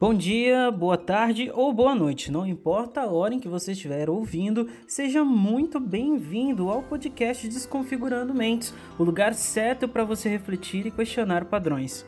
[0.00, 4.08] Bom dia, boa tarde ou boa noite, não importa a hora em que você estiver
[4.08, 10.90] ouvindo, seja muito bem-vindo ao podcast Desconfigurando Mentes, o lugar certo para você refletir e
[10.90, 12.06] questionar padrões.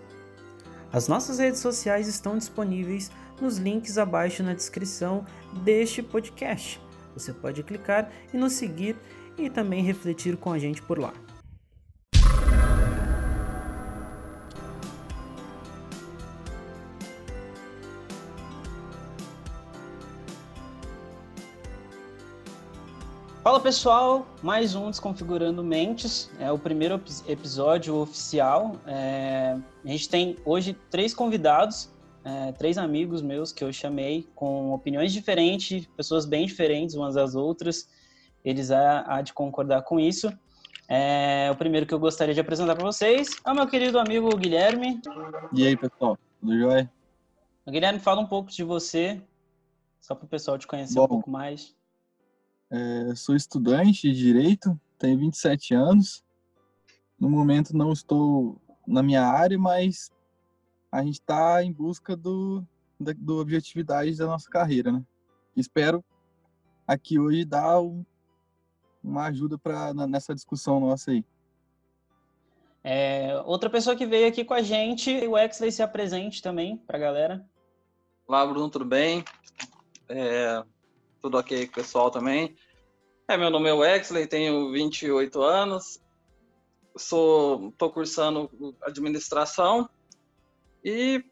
[0.91, 5.27] As nossas redes sociais estão disponíveis nos links abaixo na descrição
[5.63, 6.81] deste podcast.
[7.13, 8.97] Você pode clicar e nos seguir
[9.37, 11.13] e também refletir com a gente por lá.
[23.53, 26.99] Fala pessoal, mais um Desconfigurando Mentes, é o primeiro
[27.29, 28.77] episódio oficial.
[28.87, 31.91] É, a gente tem hoje três convidados,
[32.25, 37.35] é, três amigos meus que eu chamei com opiniões diferentes, pessoas bem diferentes umas das
[37.35, 37.91] outras.
[38.43, 40.33] Eles há, há de concordar com isso.
[40.89, 44.35] É, o primeiro que eu gostaria de apresentar para vocês é o meu querido amigo
[44.35, 44.99] Guilherme.
[45.53, 46.91] E aí pessoal, tudo jóia?
[47.69, 49.21] Guilherme, fala um pouco de você,
[50.01, 51.77] só para o pessoal te conhecer Bom, um pouco mais.
[52.75, 56.25] É, sou estudante de Direito, tenho 27 anos.
[57.21, 60.11] No momento não estou na minha área, mas
[60.91, 62.67] a gente está em busca do,
[62.99, 65.05] da do objetividade da nossa carreira, né?
[65.55, 66.03] Espero
[66.87, 68.03] aqui hoje dar um,
[69.05, 71.23] uma ajuda para nessa discussão nossa aí.
[72.83, 76.97] É, outra pessoa que veio aqui com a gente, o Exley se apresente também para
[76.97, 77.47] a galera.
[78.27, 79.23] Olá, Bruno, tudo bem?
[80.09, 80.65] É,
[81.23, 82.57] tudo ok pessoal também.
[83.29, 86.01] É, meu nome é Wexley, tenho 28 anos,
[86.97, 88.51] sou, estou cursando
[88.83, 89.89] administração
[90.85, 91.25] e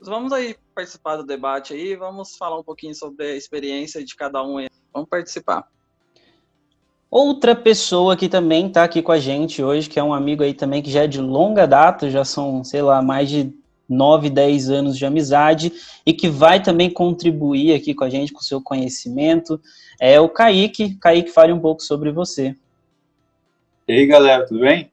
[0.00, 4.42] vamos aí participar do debate aí, vamos falar um pouquinho sobre a experiência de cada
[4.42, 4.64] um.
[4.92, 5.68] Vamos participar.
[7.10, 10.54] Outra pessoa que também está aqui com a gente hoje, que é um amigo aí
[10.54, 13.52] também que já é de longa data, já são, sei lá, mais de
[13.88, 15.72] 9, 10 anos de amizade
[16.04, 19.60] e que vai também contribuir aqui com a gente com seu conhecimento.
[20.00, 20.96] É o Kaique.
[20.96, 22.56] Kaique, fale um pouco sobre você.
[23.86, 24.90] E aí, galera, tudo bem?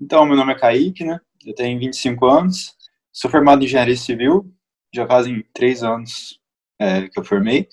[0.00, 1.20] Então, meu nome é Kaique, né?
[1.44, 2.74] Eu tenho 25 anos,
[3.12, 4.50] sou formado em engenharia civil,
[4.94, 6.38] já fazem três anos
[6.78, 7.68] é, que eu formei.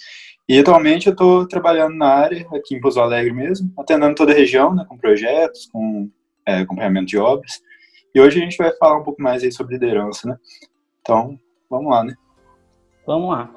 [0.47, 4.35] E atualmente eu estou trabalhando na área, aqui em Pouso Alegre mesmo, atendendo toda a
[4.35, 6.09] região, né, com projetos, com
[6.45, 7.61] é, acompanhamento de obras.
[8.17, 10.37] E hoje a gente vai falar um pouco mais aí sobre liderança, né?
[11.01, 11.39] Então,
[11.69, 12.15] vamos lá, né?
[13.05, 13.51] Vamos lá.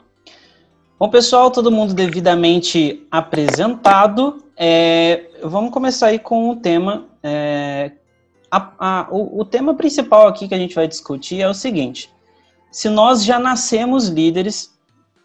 [0.99, 4.45] Bom, pessoal, todo mundo devidamente apresentado.
[4.55, 7.09] É, vamos começar aí com o tema.
[7.23, 7.93] É,
[8.51, 12.13] a, a, o, o tema principal aqui que a gente vai discutir é o seguinte:
[12.71, 14.79] se nós já nascemos líderes,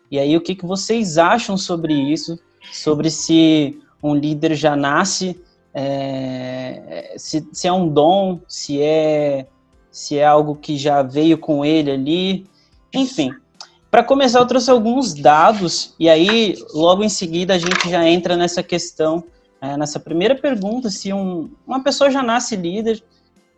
[0.09, 2.39] e aí o que, que vocês acham sobre isso?
[2.71, 5.43] Sobre se um líder já nasce
[5.77, 9.45] é, se, se, é um dom, se é,
[9.91, 12.45] se é algo que já veio com ele ali,
[12.93, 13.33] enfim.
[13.91, 18.37] Para começar, eu trouxe alguns dados, e aí, logo em seguida, a gente já entra
[18.37, 19.25] nessa questão,
[19.59, 23.03] é, nessa primeira pergunta, se um, uma pessoa já nasce líder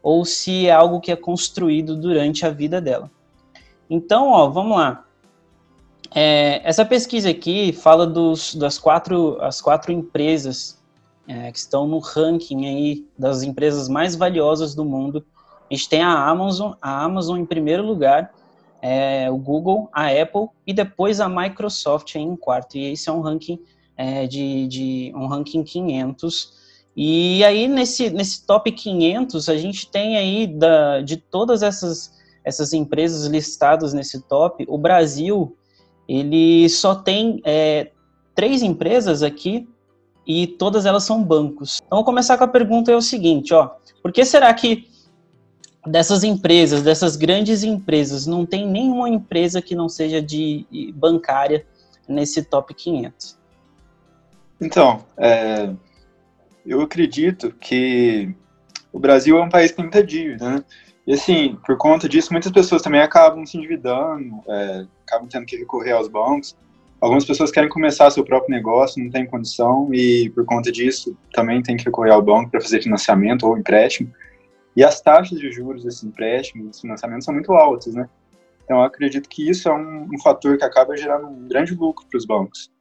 [0.02, 3.12] ou se é algo que é construído durante a vida dela.
[3.88, 5.06] Então, ó, vamos lá.
[6.16, 10.78] É, essa pesquisa aqui fala dos, das quatro, as quatro empresas
[11.28, 15.26] é, que estão no ranking aí das empresas mais valiosas do mundo.
[15.70, 18.34] A gente tem a Amazon, a Amazon em primeiro lugar,
[18.82, 22.78] é, o Google, a Apple e depois a Microsoft em quarto.
[22.78, 23.60] E esse é um ranking
[23.98, 26.56] é, de, de, um ranking 500.
[26.96, 32.72] E aí nesse nesse top 500 a gente tem aí da, de todas essas essas
[32.72, 35.58] empresas listadas nesse top, o Brasil
[36.08, 37.92] ele só tem é,
[38.34, 39.68] três empresas aqui
[40.28, 41.80] e todas elas são bancos.
[41.86, 43.72] Então, vou começar com a pergunta é o seguinte, ó,
[44.04, 44.90] por que será que
[45.86, 51.66] dessas empresas, dessas grandes empresas, não tem nenhuma empresa que não seja de bancária
[52.08, 53.38] nesse top 500?
[54.60, 55.70] Então, é,
[56.66, 58.36] eu acredito que
[58.92, 60.66] o Brasil é um país com muita dívida, né?
[61.06, 65.56] E assim, por conta disso, muitas pessoas também acabam se endividando, é, acabam tendo que
[65.56, 66.54] recorrer aos bancos.
[67.00, 71.62] Algumas pessoas querem começar seu próprio negócio, não tem condição e por conta disso também
[71.62, 74.12] tem que recorrer ao banco para fazer financiamento ou empréstimo.
[74.76, 78.10] E as taxas de juros desse empréstimo, desse financiamento são muito altas, né?
[78.64, 82.06] Então eu acredito que isso é um, um fator que acaba gerando um grande lucro
[82.10, 82.72] para os bancos.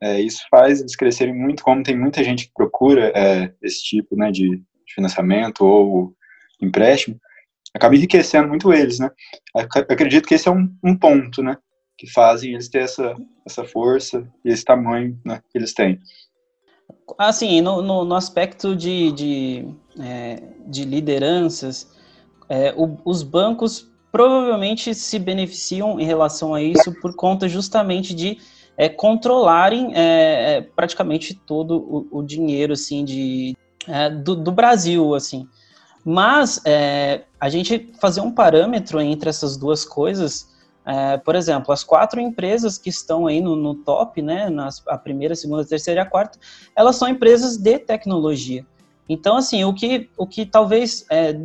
[0.00, 4.16] É, isso faz eles crescerem muito, como tem muita gente que procura é, esse tipo
[4.16, 4.62] né, de,
[4.94, 6.14] financiamento ou
[6.60, 7.18] empréstimo,
[7.74, 9.10] acaba enriquecendo muito eles, né?
[9.54, 11.56] Acredito que esse é um, um ponto, né?
[11.96, 13.14] Que fazem eles ter essa,
[13.46, 16.00] essa força e esse tamanho né, que eles têm.
[17.18, 19.68] Assim, no, no, no aspecto de, de,
[20.00, 21.92] é, de lideranças,
[22.48, 28.38] é, o, os bancos provavelmente se beneficiam em relação a isso por conta justamente de
[28.76, 33.56] é, controlarem é, é praticamente todo o, o, dinheiro assim de
[33.88, 35.48] é, do, do, Brasil assim.
[36.04, 40.51] Mas é, a gente fazer um parâmetro entre essas duas coisas,
[40.84, 44.98] é, por exemplo, as quatro empresas que estão aí no, no top, né, nas, a
[44.98, 46.38] primeira, a segunda, a terceira e a quarta,
[46.74, 48.66] elas são empresas de tecnologia.
[49.08, 51.38] Então, assim, o que, o que talvez é,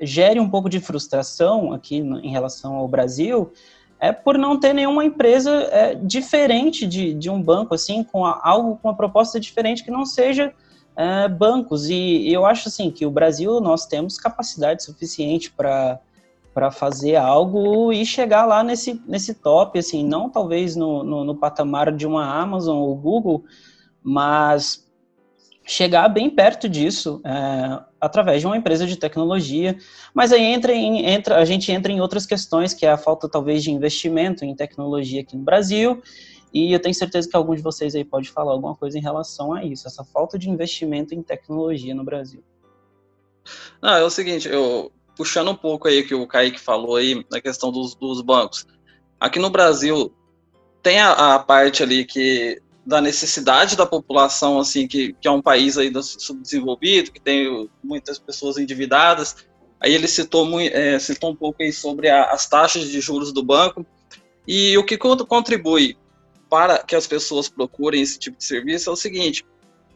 [0.00, 3.52] gere um pouco de frustração aqui no, em relação ao Brasil
[3.98, 8.40] é por não ter nenhuma empresa é, diferente de, de um banco, assim, com a,
[8.42, 10.52] algo com uma proposta diferente que não seja
[10.94, 11.88] é, bancos.
[11.88, 15.98] E, e, eu acho, assim, que o Brasil, nós temos capacidade suficiente para
[16.56, 21.36] para fazer algo e chegar lá nesse, nesse top, assim, não talvez no, no, no
[21.36, 23.44] patamar de uma Amazon ou Google,
[24.02, 24.90] mas
[25.66, 29.76] chegar bem perto disso é, através de uma empresa de tecnologia.
[30.14, 33.28] Mas aí entra, em, entra, a gente entra em outras questões, que é a falta
[33.28, 36.02] talvez de investimento em tecnologia aqui no Brasil.
[36.54, 39.52] E eu tenho certeza que algum de vocês aí pode falar alguma coisa em relação
[39.52, 42.42] a isso, essa falta de investimento em tecnologia no Brasil.
[43.82, 47.40] Ah, é o seguinte, eu puxando um pouco aí que o Kaique falou aí, na
[47.40, 48.66] questão dos, dos bancos.
[49.18, 50.14] Aqui no Brasil,
[50.82, 55.42] tem a, a, parte ali que da necessidade da população, assim, que, que é um
[55.42, 59.44] país aí subdesenvolvido, que tem muitas pessoas endividadas.
[59.80, 63.42] Aí ele citou, é, citou um pouco aí sobre a, as taxas de juros do
[63.42, 63.84] banco.
[64.46, 65.96] E o que contribui
[66.48, 69.44] para que as pessoas procurem esse tipo de serviço é o seguinte: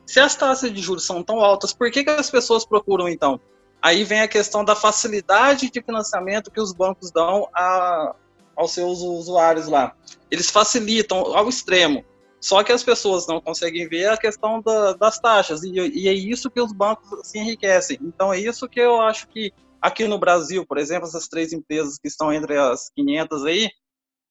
[0.05, 3.40] se as taxas de juros são tão altas, por que, que as pessoas procuram então?
[3.82, 8.14] Aí vem a questão da facilidade de financiamento que os bancos dão a,
[8.54, 9.96] aos seus usuários lá.
[10.30, 12.04] Eles facilitam ao extremo.
[12.40, 15.62] Só que as pessoas não conseguem ver a questão da, das taxas.
[15.62, 17.98] E, e, é isso que os bancos se enriquecem.
[18.02, 21.98] Então é isso que eu acho que aqui no Brasil, por exemplo, essas três empresas
[21.98, 23.68] que estão entre as 500 aí,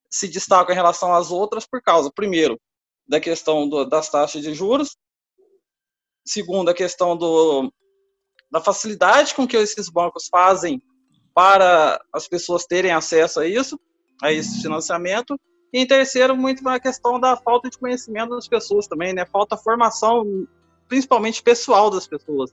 [0.09, 2.59] se destacam em relação às outras por causa, primeiro,
[3.07, 4.95] da questão do, das taxas de juros,
[6.25, 7.71] segundo, a questão do,
[8.51, 10.81] da facilidade com que esses bancos fazem
[11.33, 13.79] para as pessoas terem acesso a isso,
[14.21, 15.39] a esse financiamento.
[15.71, 19.25] E em terceiro, muito a questão da falta de conhecimento das pessoas também, né?
[19.25, 20.47] Falta formação,
[20.87, 22.51] principalmente pessoal das pessoas,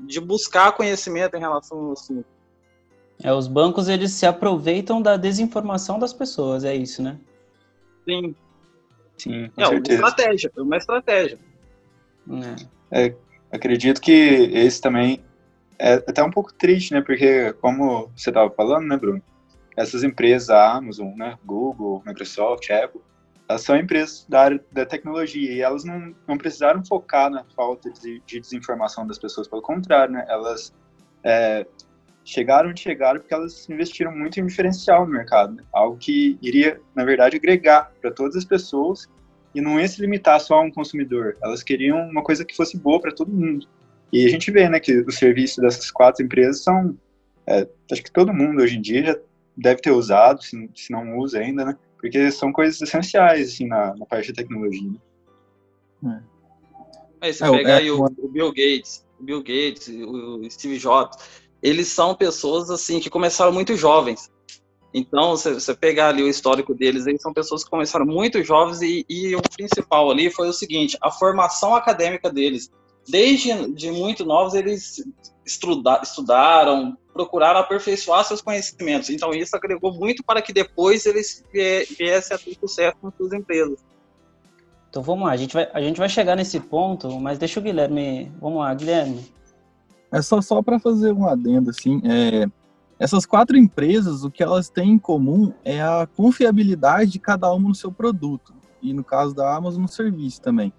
[0.00, 2.26] de buscar conhecimento em relação ao assunto.
[3.22, 7.18] É, os bancos eles se aproveitam da desinformação das pessoas, é isso, né?
[8.04, 8.34] Sim.
[9.16, 10.00] Sim, com é certeza.
[10.00, 11.38] uma estratégia, é uma estratégia.
[12.90, 13.06] É.
[13.06, 13.16] é
[13.52, 15.22] acredito que esse também
[15.78, 17.00] é até um pouco triste, né?
[17.00, 19.22] Porque, como você estava falando, né, Bruno?
[19.76, 23.00] Essas empresas, a Amazon, né, Google, Microsoft, Apple,
[23.48, 27.90] elas são empresas da área da tecnologia e elas não, não precisaram focar na falta
[27.90, 30.24] de, de desinformação das pessoas, pelo contrário, né?
[30.28, 30.74] Elas
[31.24, 31.66] é,
[32.24, 35.64] chegaram onde chegaram porque elas investiram muito em diferencial no mercado, né?
[35.72, 39.08] algo que iria, na verdade, agregar para todas as pessoas
[39.54, 41.36] e não ia se limitar só a um consumidor.
[41.42, 43.66] Elas queriam uma coisa que fosse boa para todo mundo.
[44.12, 46.96] E a gente vê, né, que os serviços dessas quatro empresas são,
[47.46, 49.18] é, acho que todo mundo hoje em dia já
[49.56, 53.94] deve ter usado, se, se não usa ainda, né, porque são coisas essenciais, assim, na,
[53.96, 54.90] na parte de tecnologia.
[56.02, 56.22] Né?
[56.28, 57.26] É.
[57.26, 61.16] Aí você é, pegar aí o, o, Bill Gates, o Bill Gates, o Steve Jobs,
[61.62, 64.30] eles são pessoas, assim, que começaram muito jovens.
[64.94, 68.82] Então, você, você pegar ali o histórico deles, eles são pessoas que começaram muito jovens
[68.82, 72.70] e, e o principal ali foi o seguinte, a formação acadêmica deles.
[73.08, 75.02] Desde de muito novos, eles
[75.44, 79.10] estuda, estudaram, procuraram aperfeiçoar seus conhecimentos.
[79.10, 83.78] Então, isso agregou muito para que depois eles viessem a ter sucesso com suas empresas.
[84.90, 87.62] Então, vamos lá, a gente vai, a gente vai chegar nesse ponto, mas deixa o
[87.62, 88.30] Guilherme...
[88.38, 89.24] Vamos lá, Guilherme.
[90.12, 92.46] É só, só para fazer um adendo, assim, é,
[93.02, 97.68] essas quatro empresas, o que elas têm em comum é a confiabilidade de cada uma
[97.68, 100.72] no seu produto, e no caso da Amazon, no serviço também.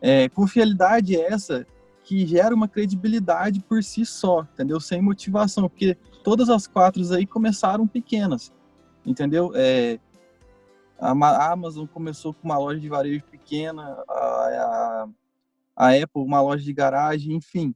[0.00, 1.66] É, confiabilidade essa
[2.02, 4.80] que gera uma credibilidade por si só, entendeu?
[4.80, 8.50] Sem motivação, porque todas as quatro aí começaram pequenas,
[9.04, 9.52] entendeu?
[9.54, 9.98] É,
[10.98, 15.08] a Amazon começou com uma loja de varejo pequena, a, a,
[15.76, 17.74] a Apple uma loja de garagem, enfim.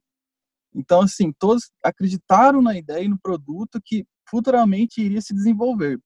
[0.74, 5.98] Então, assim, todos acreditaram na ideia e no produto que futuramente iria se desenvolver.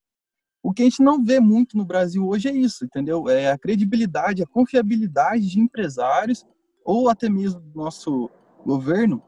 [0.63, 3.29] O que a gente não vê muito no Brasil hoje é isso, entendeu?
[3.29, 6.47] É a credibilidade, a confiabilidade de empresários
[6.85, 8.31] ou até mesmo do nosso
[8.65, 9.21] governo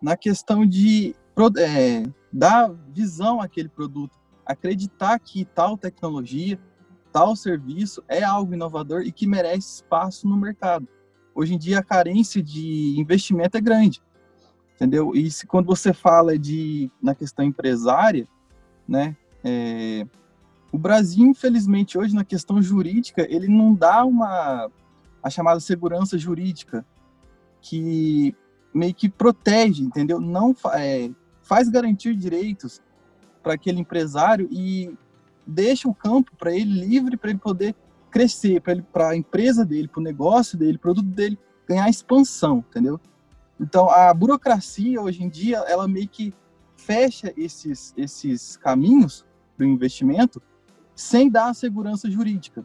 [0.00, 1.16] na questão de
[1.58, 6.60] é, dar visão àquele produto, acreditar que tal tecnologia,
[7.12, 10.86] tal serviço é algo inovador e que merece espaço no mercado.
[11.34, 14.00] Hoje em dia a carência de investimento é grande
[14.74, 15.14] entendeu?
[15.14, 18.26] E se, quando você fala de na questão empresária,
[18.86, 19.16] né?
[19.42, 20.06] É,
[20.72, 24.70] o Brasil, infelizmente, hoje na questão jurídica, ele não dá uma
[25.22, 26.84] a chamada segurança jurídica
[27.60, 28.36] que
[28.74, 30.20] meio que protege, entendeu?
[30.20, 31.10] Não é,
[31.42, 32.82] faz garantir direitos
[33.42, 34.94] para aquele empresário e
[35.46, 37.74] deixa o campo para ele livre para ele poder
[38.10, 43.00] crescer, para a empresa dele, para o negócio dele, produto dele ganhar expansão, entendeu?
[43.60, 46.34] Então a burocracia hoje em dia ela meio que
[46.76, 49.24] fecha esses esses caminhos
[49.56, 50.42] para o investimento
[50.94, 52.64] sem dar a segurança jurídica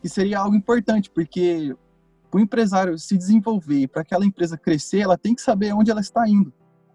[0.00, 1.76] que seria algo importante, porque
[2.30, 6.00] para o empresário se desenvolver, para aquela empresa crescer, ela tem que saber onde ela
[6.00, 6.52] está indo.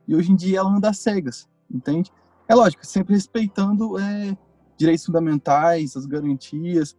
[0.07, 2.11] E hoje em dia ela anda cegas, entende?
[2.47, 4.37] É lógico, sempre respeitando é,
[4.77, 6.95] direitos fundamentais, as garantias,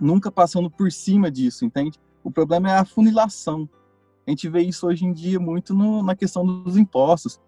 [0.00, 1.98] nunca passando por cima disso, entende?
[2.22, 3.68] O problema é a funilação.
[4.28, 7.40] A gente vê isso hoje em dia muito no, na questão dos impostos,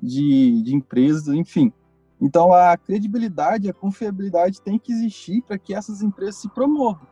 [0.00, 1.72] de, de empresas, enfim.
[2.20, 7.06] Então, a credibilidade, a confiabilidade tem que existir para que essas empresas se promovam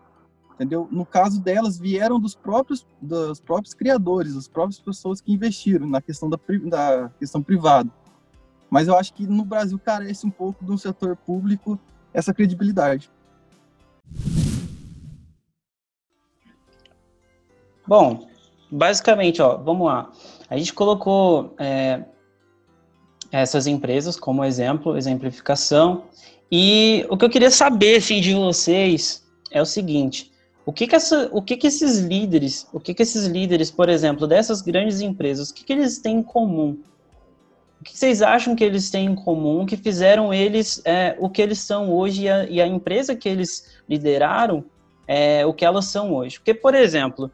[0.56, 0.88] entendeu?
[0.90, 6.00] No caso delas, vieram dos próprios, dos próprios criadores, das próprias pessoas que investiram na
[6.00, 7.90] questão da, da questão privada.
[8.70, 11.78] Mas eu acho que no Brasil carece um pouco um setor público
[12.12, 13.10] essa credibilidade.
[17.86, 18.26] Bom,
[18.70, 20.10] basicamente, ó, vamos lá.
[20.48, 22.04] A gente colocou é,
[23.30, 26.04] essas empresas como exemplo, exemplificação.
[26.50, 30.32] E o que eu queria saber assim, de vocês é o seguinte:
[30.64, 33.88] o que que, essa, o que que esses líderes, o que que esses líderes, por
[33.88, 36.78] exemplo, dessas grandes empresas, o que que eles têm em comum?
[37.80, 41.42] O que vocês acham que eles têm em comum que fizeram eles é, o que
[41.42, 44.64] eles são hoje e a, e a empresa que eles lideraram
[45.06, 46.38] é, o que elas são hoje?
[46.38, 47.30] Porque, por exemplo,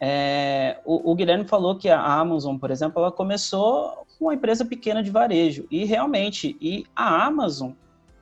[0.00, 4.64] é, o, o, Guilherme falou que a Amazon, por exemplo, ela começou com uma empresa
[4.64, 5.66] pequena de varejo.
[5.70, 7.72] E realmente, e a Amazon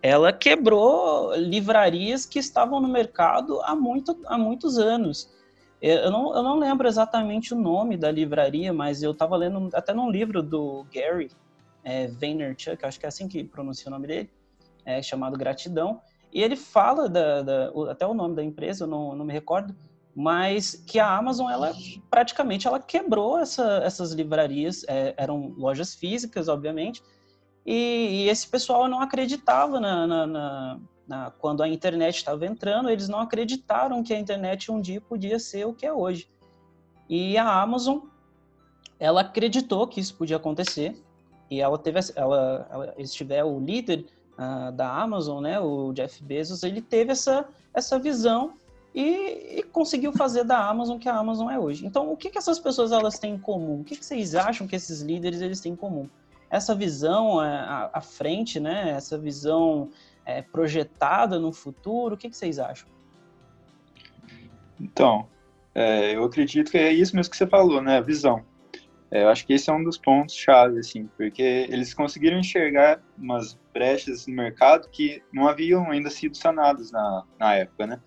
[0.03, 5.33] ela quebrou livrarias que estavam no mercado há, muito, há muitos anos.
[5.81, 9.95] Eu não, eu não lembro exatamente o nome da livraria, mas eu estava lendo até
[9.95, 11.31] num livro do Gary
[11.85, 14.31] é, Vaynerchuk, acho que é assim que pronuncia o nome dele,
[14.85, 16.01] é, chamado Gratidão,
[16.33, 19.75] e ele fala da, da, até o nome da empresa, eu não, não me recordo,
[20.21, 21.73] mas que a Amazon ela
[22.11, 27.01] praticamente ela quebrou essa, essas livrarias, é, eram lojas físicas, obviamente,
[27.65, 32.91] e, e esse pessoal não acreditava na, na, na, na quando a internet estava entrando,
[32.91, 36.29] eles não acreditaram que a internet um dia podia ser o que é hoje.
[37.09, 37.99] E a Amazon,
[38.99, 41.01] ela acreditou que isso podia acontecer.
[41.49, 46.83] E ela teve, ela, ela o líder uh, da Amazon, né, o Jeff Bezos, ele
[46.83, 48.55] teve essa essa visão
[49.01, 51.87] e, e, conseguiu fazer da Amazon que a Amazon é hoje.
[51.87, 53.81] Então, o que, que essas pessoas elas têm em comum?
[53.81, 56.09] O que, que vocês acham que esses líderes eles têm em comum?
[56.51, 58.91] essa visão é, à, frente, né?
[58.91, 59.91] Essa visão
[60.25, 62.89] é, projetada no futuro, o que, que vocês acham?
[64.81, 65.27] Então,
[65.75, 67.99] é, eu acredito que é isso mesmo que você falou, né?
[67.99, 68.45] A visão.
[69.11, 73.01] É, eu acho que esse é um dos pontos chave, assim, porque eles conseguiram enxergar
[73.17, 78.01] umas brechas no mercado que não haviam ainda sido sanadas na, na época, né?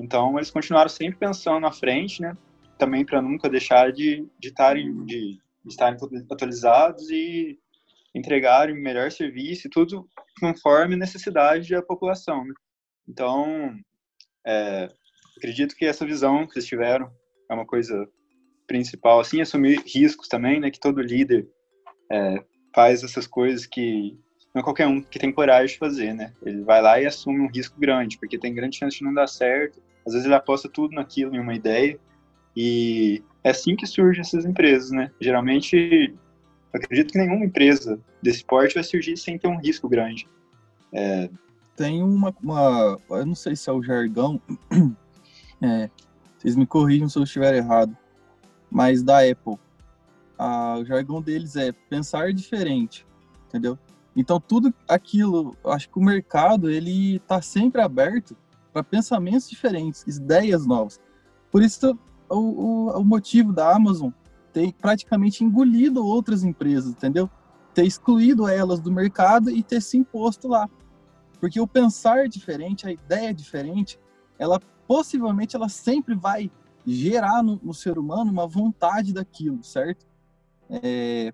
[0.00, 2.36] Então, eles continuaram sempre pensando na frente, né?
[2.78, 4.52] Também para nunca deixar de, de,
[5.06, 5.98] de estarem
[6.30, 7.58] atualizados e
[8.14, 10.08] entregarem o melhor serviço tudo
[10.40, 12.44] conforme a necessidade da população.
[12.44, 12.54] Né?
[13.06, 13.76] Então,
[14.46, 14.88] é,
[15.36, 17.10] acredito que essa visão que vocês tiveram
[17.48, 18.08] é uma coisa
[18.66, 21.48] principal, assim, assumir riscos também, né, que todo líder
[22.10, 22.42] é,
[22.74, 24.16] faz essas coisas que
[24.54, 27.40] não é qualquer um que tem coragem de fazer, né, ele vai lá e assume
[27.40, 30.68] um risco grande, porque tem grande chance de não dar certo, às vezes ele aposta
[30.68, 31.98] tudo naquilo, em uma ideia,
[32.56, 35.10] e é assim que surgem essas empresas, né?
[35.20, 36.14] Geralmente,
[36.72, 40.28] acredito que nenhuma empresa desse porte vai surgir sem ter um risco grande.
[40.92, 41.30] É...
[41.76, 44.40] Tem uma, uma, eu não sei se é o jargão,
[45.62, 45.88] é,
[46.36, 47.96] vocês me corrijam se eu estiver errado,
[48.70, 49.58] mas da Apple,
[50.36, 53.06] a, o jargão deles é pensar diferente,
[53.48, 53.78] entendeu?
[54.14, 58.36] Então tudo aquilo, acho que o mercado ele está sempre aberto
[58.72, 61.00] para pensamentos diferentes, ideias novas.
[61.50, 61.98] Por isso
[62.28, 64.10] o, o, o motivo da Amazon
[64.52, 67.30] ter praticamente engolido outras empresas, entendeu?
[67.74, 70.68] Ter excluído elas do mercado e ter se imposto lá.
[71.38, 73.98] Porque o pensar diferente, a ideia diferente,
[74.38, 76.50] ela possivelmente ela sempre vai
[76.86, 80.06] gerar no, no ser humano uma vontade daquilo, certo?
[80.68, 81.32] É,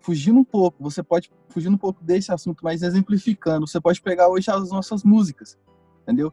[0.00, 4.28] fugindo um pouco, você pode fugindo um pouco desse assunto, mas exemplificando, você pode pegar
[4.28, 5.58] hoje as nossas músicas,
[6.02, 6.32] entendeu?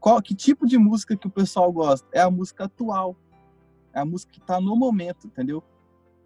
[0.00, 2.08] Qual, que tipo de música que o pessoal gosta?
[2.10, 3.14] É a música atual.
[3.92, 5.62] É a música que está no momento, entendeu?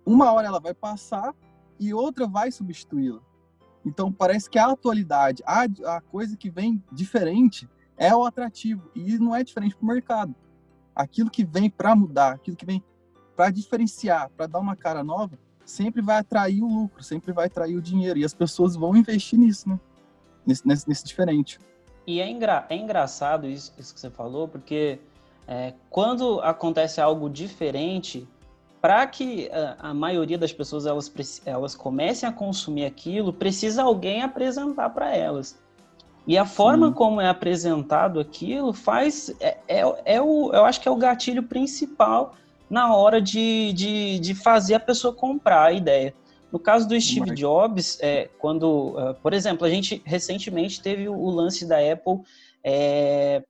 [0.07, 1.35] Uma hora ela vai passar
[1.79, 3.21] e outra vai substituí-la.
[3.85, 5.65] Então parece que a atualidade, a,
[5.97, 10.35] a coisa que vem diferente é o atrativo e não é diferente para o mercado.
[10.95, 12.83] Aquilo que vem para mudar, aquilo que vem
[13.35, 17.77] para diferenciar, para dar uma cara nova, sempre vai atrair o lucro, sempre vai atrair
[17.77, 19.81] o dinheiro e as pessoas vão investir nisso, né?
[20.47, 21.59] Nesse, nesse, nesse diferente.
[22.07, 24.99] E é, engra é engraçado isso, isso, que você falou, porque
[25.49, 28.29] é, quando acontece algo diferente,
[28.81, 34.23] para que a, a, maioria das pessoas elas, elas comecem a consumir aquilo, precisa alguém
[34.23, 35.59] apresentar para elas.
[36.27, 36.95] E a forma Sim.
[36.95, 39.35] como é apresentado aquilo faz.
[39.41, 42.35] É, é, é, o, eu acho que é o gatilho principal
[42.69, 46.15] na hora de, de, de fazer a pessoa comprar a ideia.
[46.55, 51.19] No caso do Steve Jobs, é, quando, uh, por exemplo, a gente recentemente teve o,
[51.19, 52.21] o lance da Apple
[52.63, 53.43] é,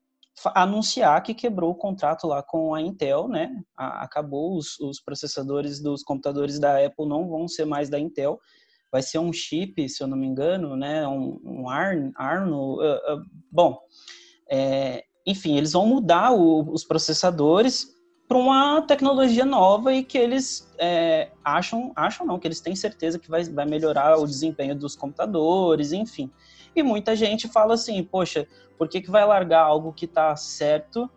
[0.55, 3.63] anunciar que quebrou o contrato lá com a Intel, né?
[3.77, 8.41] A, acabou os, os, processadores dos computadores da Apple não vão ser mais da Intel,
[8.91, 11.07] vai ser um chip, se eu não me engano, né?
[11.07, 13.79] Um, um Arno, uh, uh, bom,
[14.51, 17.87] é, enfim, eles vão mudar o, os processadores
[18.27, 23.19] para uma tecnologia nova e que eles é, acham, acham não, que eles têm certeza
[23.19, 26.31] que vai, vai melhorar o desempenho dos computadores, enfim.
[26.75, 31.09] E muita gente fala assim, poxa, por que, que vai largar algo que está certo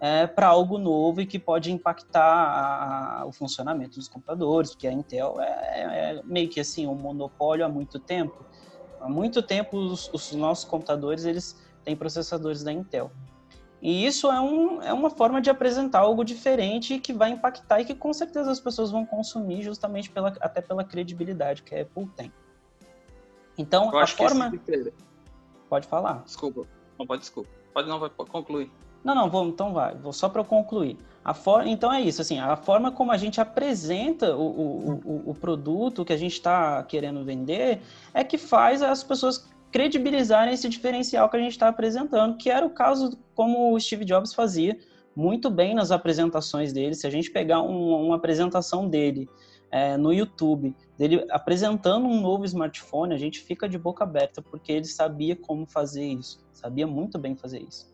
[0.00, 4.70] é, para algo novo e que pode impactar a, a, o funcionamento dos computadores?
[4.70, 8.44] Porque a Intel é, é, meio que assim um monopólio há muito tempo.
[9.00, 13.12] Há muito tempo os, os nossos computadores eles têm processadores da Intel.
[13.84, 17.84] E isso é, um, é uma forma de apresentar algo diferente que vai impactar e
[17.84, 22.06] que com certeza as pessoas vão consumir justamente pela, até pela credibilidade que a Apple
[22.16, 22.32] tem.
[23.58, 24.50] Então, Eu a forma.
[25.68, 26.22] Pode falar.
[26.24, 26.66] Desculpa.
[26.98, 27.50] Não, pode desculpa.
[27.74, 28.72] Pode não, vai concluir.
[29.04, 29.94] Não, não, vou, então vai.
[29.94, 30.96] Vou só para concluir.
[31.22, 31.66] A for...
[31.66, 36.06] Então é isso, assim, a forma como a gente apresenta o, o, o, o produto
[36.06, 37.82] que a gente está querendo vender
[38.14, 42.64] é que faz as pessoas credibilizarem esse diferencial que a gente está apresentando, que era
[42.64, 44.78] o caso como o Steve Jobs fazia
[45.16, 46.94] muito bem nas apresentações dele.
[46.94, 49.28] Se a gente pegar um, uma apresentação dele
[49.72, 54.70] é, no YouTube, dele apresentando um novo smartphone, a gente fica de boca aberta, porque
[54.70, 57.92] ele sabia como fazer isso, sabia muito bem fazer isso.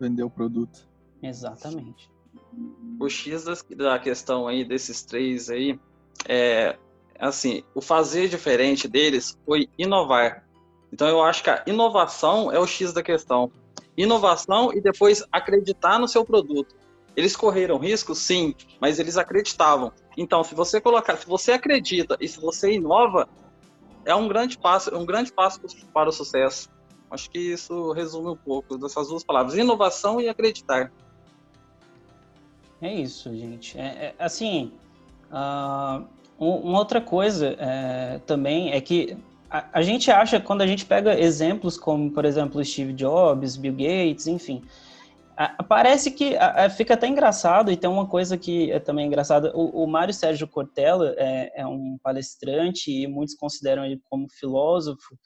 [0.00, 0.88] Vender o produto.
[1.22, 2.10] Exatamente.
[2.98, 3.44] O X
[3.76, 5.78] da questão aí desses três aí
[6.26, 6.78] é
[7.18, 10.45] assim, o fazer diferente deles foi inovar.
[10.92, 13.50] Então eu acho que a inovação é o X da questão.
[13.96, 16.74] Inovação e depois acreditar no seu produto.
[17.16, 19.90] Eles correram risco, sim, mas eles acreditavam.
[20.16, 23.26] Então, se você colocar, se você acredita e se você inova,
[24.04, 25.60] é um grande passo, um grande passo
[25.92, 26.68] para o sucesso.
[27.10, 30.92] Acho que isso resume um pouco dessas duas palavras: inovação e acreditar.
[32.80, 33.78] É isso, gente.
[33.78, 34.72] É, é assim,
[35.30, 36.06] uh,
[36.38, 39.16] uma outra coisa é, também é que
[39.50, 43.72] a, a, gente acha, quando a gente pega exemplos como, por exemplo, Steve Jobs, Bill
[43.72, 44.62] Gates, enfim,
[45.68, 46.34] parece que
[46.76, 50.48] fica até engraçado, e tem uma coisa que é também engraçada, o, o Mário Sérgio
[50.48, 55.16] Cortella é, é um palestrante e muitos consideram ele como filósofo,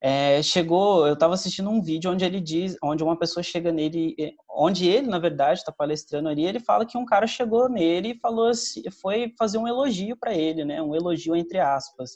[0.00, 4.14] é, chegou, eu estava assistindo um vídeo onde ele diz, onde uma pessoa chega nele,
[4.48, 8.18] onde ele, na verdade, está palestrando ali, ele fala que um cara chegou nele e
[8.18, 12.12] falou assim, foi fazer um elogio para ele, né, um elogio entre aspas.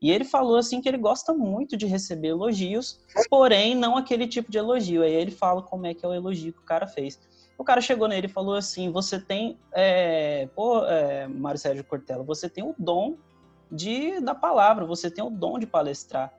[0.00, 4.50] E ele falou assim que ele gosta muito de receber elogios, porém não aquele tipo
[4.50, 5.02] de elogio.
[5.02, 7.20] Aí ele fala como é que é o elogio que o cara fez.
[7.58, 12.24] O cara chegou nele e falou assim: Você tem, é, pô, é, Mário Sérgio Cortella,
[12.24, 13.16] você tem o dom
[13.70, 16.32] de da palavra, você tem o dom de palestrar.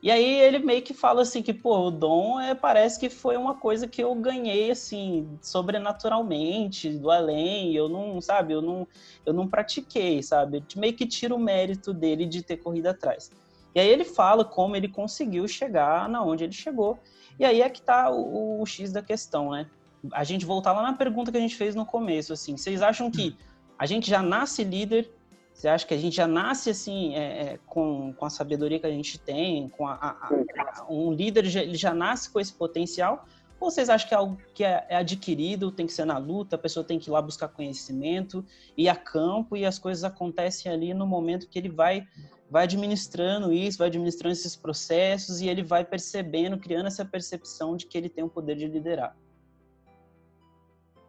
[0.00, 3.36] E aí ele meio que fala assim que, pô, o dom é, parece que foi
[3.36, 8.86] uma coisa que eu ganhei, assim, sobrenaturalmente, do além, eu não, sabe, eu não,
[9.26, 10.64] eu não pratiquei, sabe?
[10.76, 13.32] Meio que tira o mérito dele de ter corrido atrás.
[13.74, 16.98] E aí ele fala como ele conseguiu chegar na onde ele chegou.
[17.36, 19.66] E aí é que tá o, o X da questão, né?
[20.12, 23.10] A gente voltar lá na pergunta que a gente fez no começo, assim, vocês acham
[23.10, 23.36] que
[23.76, 25.10] a gente já nasce líder
[25.58, 28.86] você acha que a gente já nasce assim, é, é, com, com a sabedoria que
[28.86, 32.52] a gente tem, com a, a, a, um líder já, ele já nasce com esse
[32.52, 33.26] potencial?
[33.58, 36.54] Ou vocês acham que é algo que é, é, adquirido, tem que ser na luta,
[36.54, 40.70] a pessoa tem que ir lá buscar conhecimento, ir a campo e as coisas acontecem
[40.70, 42.06] ali no momento que ele vai,
[42.48, 47.86] vai administrando isso, vai administrando esses processos e ele vai percebendo, criando essa percepção de
[47.86, 49.16] que ele tem o poder de liderar?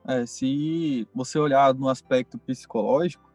[0.07, 3.28] É, se você olhar no aspecto psicológico,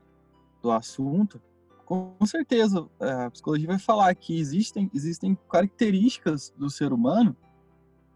[0.65, 1.41] do assunto,
[1.85, 7.37] com certeza é, a psicologia vai falar que existem, existem características do ser humano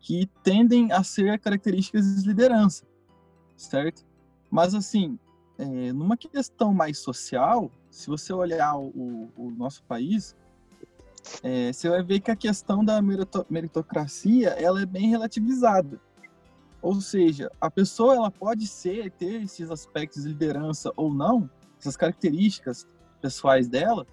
[0.00, 2.87] que tendem a ser características de liderança,
[3.54, 4.06] certo?
[4.50, 5.18] Mas, assim,
[5.58, 10.34] é, numa questão mais social, se você olhar o, o nosso país,
[11.42, 13.02] é, você vai ver que a questão da
[13.50, 16.00] meritocracia ela é bem relativizada.
[16.80, 21.97] Ou seja, a pessoa ela pode ser ter esses aspectos de liderança ou não, essas
[21.97, 22.87] características
[23.21, 24.07] pessoais dela,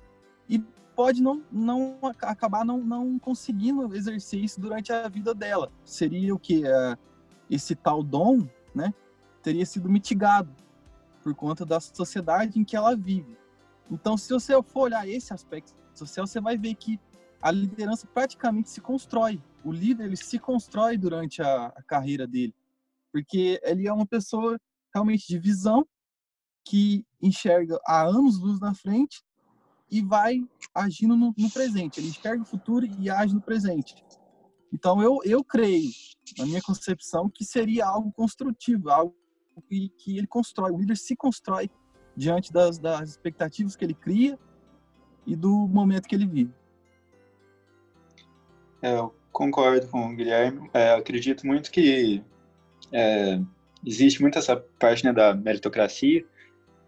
[0.48, 0.60] e
[0.96, 5.72] pode não, não acabar não, não conseguindo exercer isso durante a vida dela.
[5.84, 6.98] Seria o que é,
[7.50, 8.94] esse tal dom, né,
[9.42, 10.50] teria sido mitigado
[11.24, 13.38] por conta da sociedade em que ela vive.
[13.90, 17.00] Então, se você for olhar esse aspecto social, você vai ver que
[17.42, 19.42] a liderança praticamente se constrói.
[19.64, 22.54] O líder ele se constrói durante a, a carreira dele,
[23.12, 24.60] porque ele é uma pessoa
[24.94, 25.86] realmente de visão
[26.66, 29.24] que enxerga há anos luz na frente
[29.90, 32.00] e vai agindo no, no, presente.
[32.00, 34.04] Ele enxerga o futuro e age no presente.
[34.74, 35.90] Então, eu, eu creio,
[36.38, 39.16] na minha concepção, que seria algo construtivo, algo
[39.70, 40.72] que, que ele constrói.
[40.72, 41.70] O líder se constrói
[42.18, 44.38] diante das, das expectativas que ele cria
[45.26, 46.54] e do momento que ele vive.
[48.82, 50.70] Eu concordo com o Guilherme.
[50.74, 52.24] É, acredito muito que
[52.92, 53.40] é,
[53.86, 56.26] existe muito essa parte né, da meritocracia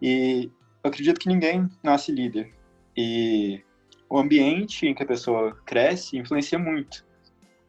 [0.02, 0.52] e
[0.84, 2.54] eu acredito que ninguém nasce líder.
[2.96, 3.64] E
[4.10, 7.06] o ambiente em que a pessoa cresce influencia muito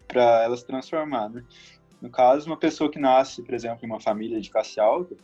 [0.07, 1.45] para ela se transformar, né?
[2.01, 5.17] No caso, uma pessoa que nasce, por exemplo, em uma família de classe alta,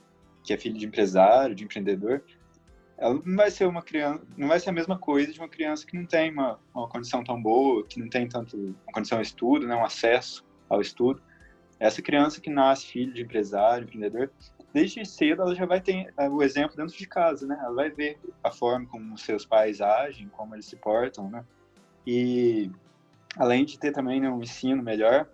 [0.42, 2.22] que é filho de empresário, de empreendedor,
[2.96, 5.86] ela não vai ser uma criança, não vai ser a mesma coisa de uma criança
[5.86, 9.22] que não tem uma, uma condição tão boa, que não tem tanto uma condição ao
[9.22, 11.20] estudo, né, um acesso ao estudo.
[11.78, 14.30] Essa criança que nasce filho de empresário, empreendedor,
[14.74, 17.56] desde cedo ela já vai ter é, o exemplo dentro de casa, né?
[17.62, 21.44] Ela vai ver a forma como seus pais agem, como eles se portam, né?
[22.04, 22.68] E
[23.36, 25.30] além de ter também né, um ensino melhor,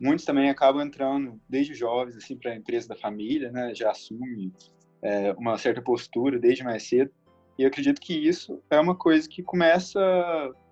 [0.00, 3.74] muitos também acabam entrando desde jovens assim para a empresa da família, né?
[3.74, 4.52] Já assume
[5.02, 7.10] é, uma certa postura desde mais cedo.
[7.58, 10.00] E eu acredito que isso é uma coisa que começa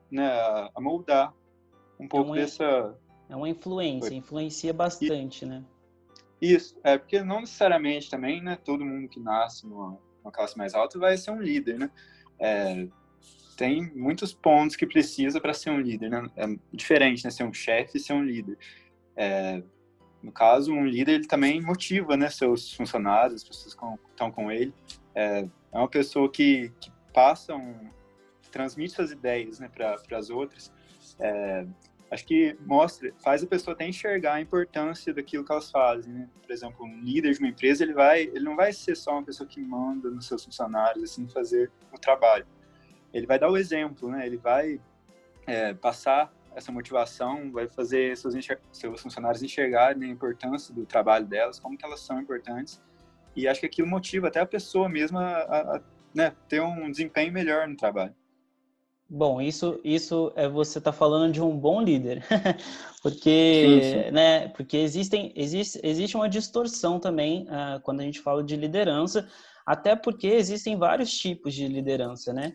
[0.09, 0.31] né,
[0.73, 1.35] a moldar
[1.99, 2.97] um pouco é uma, dessa.
[3.29, 5.65] É uma influência, influencia bastante, e, né?
[6.41, 10.75] Isso, é porque não necessariamente também, né, todo mundo que nasce numa, numa classe mais
[10.75, 11.91] alta vai ser um líder, né?
[12.39, 12.87] É,
[13.57, 16.29] tem muitos pontos que precisa para ser um líder, né?
[16.37, 18.59] É diferente, né, ser um chefe e ser um líder.
[19.17, 19.63] É,
[20.23, 24.51] no caso, um líder ele também motiva, né, seus funcionários, as pessoas que estão com
[24.51, 24.75] ele.
[25.15, 27.89] É, é uma pessoa que, que passa, um,
[28.51, 30.73] transmite suas ideias, né, para as outras.
[31.19, 31.67] É,
[32.11, 36.29] acho que mostra, faz a pessoa até enxergar a importância daquilo que elas fazem, né?
[36.43, 39.25] Por exemplo, um líder de uma empresa, ele vai, ele não vai ser só uma
[39.25, 42.47] pessoa que manda nos seus funcionários assim fazer o trabalho.
[43.13, 44.27] Ele vai dar o exemplo, né?
[44.27, 44.81] Ele vai
[45.47, 48.35] é, passar essa motivação, vai fazer seus,
[48.73, 52.83] seus funcionários enxergarem a importância do trabalho delas, como que elas são importantes.
[53.35, 55.83] E acho que aquilo motiva até a pessoa mesma a, a
[56.15, 58.15] né, ter um desempenho melhor no trabalho.
[59.09, 62.25] Bom, isso, isso é você está falando de um bom líder,
[63.01, 64.11] porque, sim, sim.
[64.11, 69.29] né, porque existem, existe, existe uma distorção também uh, quando a gente fala de liderança,
[69.65, 72.55] até porque existem vários tipos de liderança, né?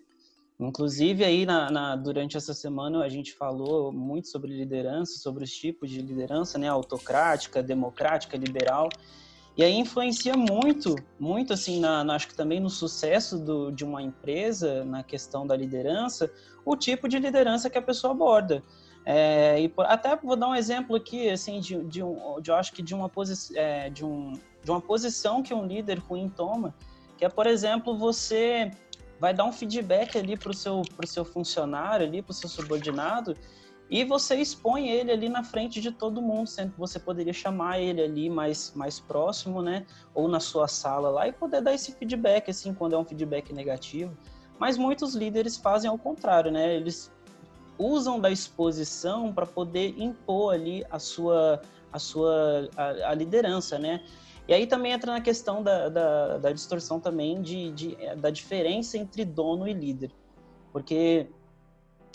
[0.60, 5.52] Inclusive aí na, na, durante essa semana a gente falou muito sobre liderança, sobre os
[5.52, 6.68] tipos de liderança, né?
[6.68, 8.90] Autocrática, democrática, liberal.
[9.58, 13.84] E aí influencia muito, muito assim, na, na, acho que também no sucesso do, de
[13.84, 16.32] uma empresa, na questão da liderança,
[16.64, 18.64] o tipo de liderança que a pessoa aborda.
[19.06, 22.72] É, e até vou dar um exemplo aqui, assim, de, de, um, de eu acho
[22.72, 24.34] que de uma, posi é, de, um,
[24.64, 26.74] de uma posição que um líder ruim toma,
[27.18, 28.72] que é, por exemplo, você
[29.20, 33.36] vai dar um feedback ali para o seu, seu funcionário, ali para o seu subordinado,
[33.92, 37.82] e você expõe ele ali na frente de todo mundo, sendo que você poderia chamar
[37.82, 39.86] ele ali mais, mais próximo, né?
[40.16, 43.52] Ou na sua sala lá e poder dar esse feedback, assim, quando é um feedback
[43.52, 44.18] negativo.
[44.58, 46.74] Mas muitos líderes fazem ao contrário, né?
[46.74, 47.12] Eles
[47.78, 54.06] usam da exposição para poder impor ali a sua, a sua a, a, liderança, né?
[54.48, 58.98] E aí também entra na questão da, da, da distorção também de, de, da diferença
[58.98, 60.12] entre dono e líder.
[60.72, 61.28] Porque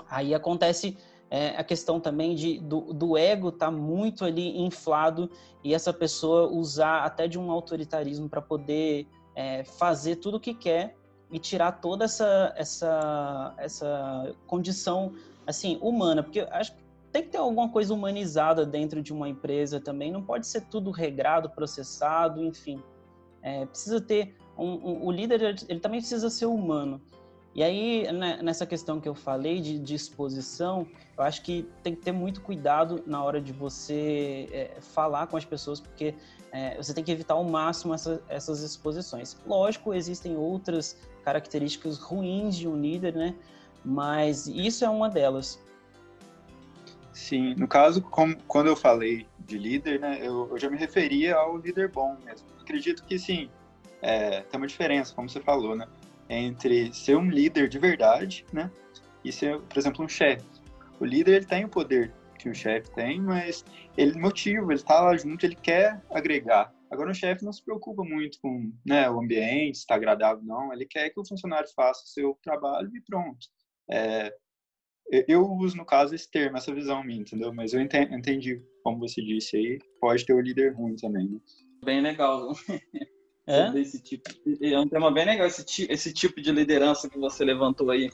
[0.08, 0.96] aí acontece
[1.30, 5.30] é, a questão também de, do, do ego estar tá muito ali inflado
[5.62, 10.54] e essa pessoa usar até de um autoritarismo para poder é, fazer tudo o que
[10.54, 10.96] quer
[11.30, 15.12] e tirar toda essa, essa, essa condição
[15.46, 19.80] assim humana, porque acho que tem que ter alguma coisa humanizada dentro de uma empresa
[19.80, 22.82] também, não pode ser tudo regrado, processado, enfim.
[23.42, 27.00] É, precisa ter um, um, o líder ele também precisa ser humano
[27.56, 32.02] e aí, né, nessa questão que eu falei de, exposição, eu acho que tem que
[32.02, 36.14] ter muito cuidado na hora de você é, falar com as pessoas, porque
[36.52, 39.38] é, você tem que evitar ao máximo essa, essas exposições.
[39.46, 43.34] Lógico, existem outras características ruins de um líder, né?
[43.82, 45.58] Mas isso é uma delas.
[47.14, 51.36] Sim, no caso, como, quando eu falei de líder, né, eu, eu já me referia
[51.36, 52.46] ao líder bom mesmo.
[52.60, 53.48] Acredito que sim,
[54.02, 55.88] é, tem uma diferença, como você falou, né,
[56.28, 58.70] entre ser um líder de verdade, né,
[59.24, 60.44] e ser, por exemplo, um chefe.
[61.00, 63.64] O líder ele tem o poder que o chefe tem, mas
[63.96, 66.72] ele motiva, ele está lá junto, ele quer agregar.
[66.90, 70.72] Agora o chefe não se preocupa muito com né, o ambiente, se está agradável não,
[70.72, 73.46] ele quer que o funcionário faça o seu trabalho e pronto.
[73.90, 74.32] É,
[75.28, 77.52] eu uso, no caso, esse termo, essa visão minha, entendeu?
[77.52, 81.40] Mas eu entendi, como você disse aí, pode ter o líder ruim também, né?
[81.84, 82.52] Bem legal.
[83.46, 83.78] É?
[83.78, 84.28] Esse tipo,
[84.60, 88.10] é um tema bem legal, esse, esse tipo de liderança que você levantou aí.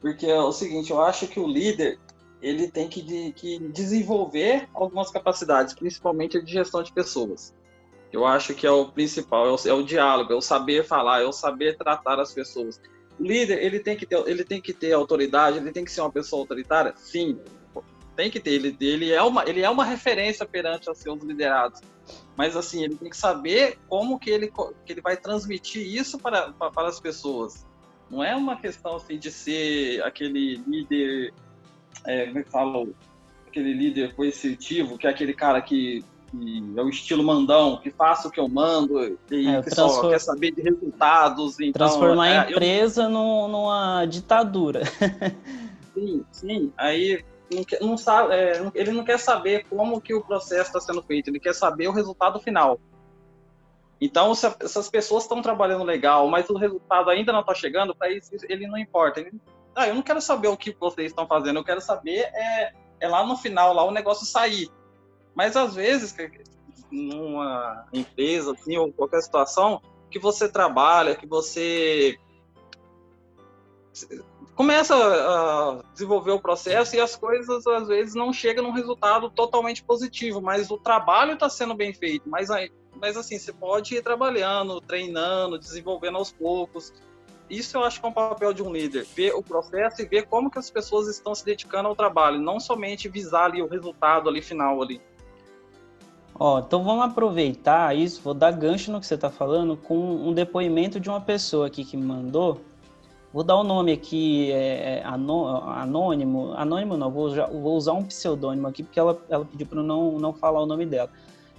[0.00, 1.98] Porque é o seguinte, eu acho que o líder,
[2.42, 7.54] ele tem que, de, que desenvolver algumas capacidades, principalmente de gestão de pessoas.
[8.12, 11.22] Eu acho que é o principal, é o, é o diálogo, é o saber falar,
[11.22, 12.78] é o saber tratar as pessoas.
[13.18, 16.02] O líder, ele tem que ter, ele tem que ter autoridade, ele tem que ser
[16.02, 16.92] uma pessoa autoritária?
[16.96, 17.38] Sim,
[18.16, 18.52] tem que ter.
[18.52, 21.80] Ele, ele, é, uma, ele é uma referência perante os seus liderados.
[22.36, 24.50] Mas, assim, ele tem que saber como que ele,
[24.84, 27.66] que ele vai transmitir isso para, para, para as pessoas.
[28.10, 31.32] Não é uma questão, assim, de ser aquele líder,
[32.04, 32.86] é, como é que fala?
[33.46, 38.26] Aquele líder coercitivo, que é aquele cara que que é o estilo mandão, que faça
[38.26, 41.60] o que eu mando, e é, que só quer saber de resultados.
[41.60, 43.10] Então, Transformar é, a empresa eu...
[43.10, 44.82] numa ditadura.
[45.92, 46.72] sim, sim.
[46.78, 47.22] Aí
[47.54, 51.28] não, não sabe, é, ele não quer saber como que o processo está sendo feito,
[51.28, 52.80] ele quer saber o resultado final.
[54.00, 58.10] Então, se essas pessoas estão trabalhando legal, mas o resultado ainda não está chegando, para
[58.10, 59.20] isso ele não importa.
[59.20, 59.40] Ele,
[59.76, 63.08] ah, eu não quero saber o que vocês estão fazendo, eu quero saber é, é
[63.08, 64.68] lá no final, lá o negócio sair.
[65.34, 66.14] Mas às vezes,
[66.90, 72.18] numa empresa assim, ou qualquer situação, que você trabalha, que você
[74.54, 79.82] começa a desenvolver o processo e as coisas às vezes não chegam num resultado totalmente
[79.82, 82.28] positivo, mas o trabalho está sendo bem feito.
[82.28, 82.48] Mas,
[83.00, 86.92] mas assim, você pode ir trabalhando, treinando, desenvolvendo aos poucos.
[87.48, 90.26] Isso eu acho que é um papel de um líder, ver o processo e ver
[90.26, 94.28] como que as pessoas estão se dedicando ao trabalho, não somente visar ali o resultado
[94.28, 95.00] ali final ali.
[96.34, 100.32] Ó, então vamos aproveitar isso, vou dar gancho no que você está falando com um
[100.32, 102.60] depoimento de uma pessoa aqui que me mandou.
[103.32, 108.04] Vou dar o um nome aqui, é, é anônimo, anônimo não, vou, vou, usar um
[108.04, 111.08] pseudônimo aqui porque ela, ela pediu para não, não falar o nome dela.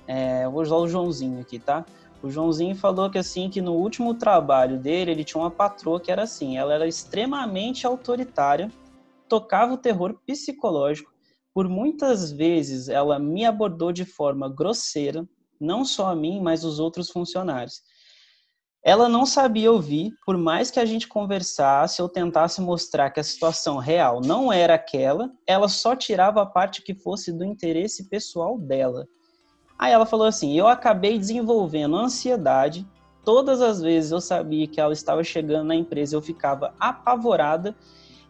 [0.06, 1.84] É, vou usar o Joãozinho aqui, tá?
[2.22, 6.12] O Joãozinho falou que assim que no último trabalho dele ele tinha uma patroa que
[6.12, 8.72] era assim, ela era extremamente autoritária,
[9.28, 11.12] tocava o terror psicológico
[11.54, 15.28] por muitas vezes ela me abordou de forma grosseira,
[15.60, 17.82] não só a mim, mas os outros funcionários.
[18.84, 23.24] Ela não sabia ouvir, por mais que a gente conversasse ou tentasse mostrar que a
[23.24, 28.58] situação real não era aquela, ela só tirava a parte que fosse do interesse pessoal
[28.60, 29.08] dela.
[29.80, 32.86] Aí ela falou assim: Eu acabei desenvolvendo ansiedade.
[33.24, 37.74] Todas as vezes eu sabia que ela estava chegando na empresa, eu ficava apavorada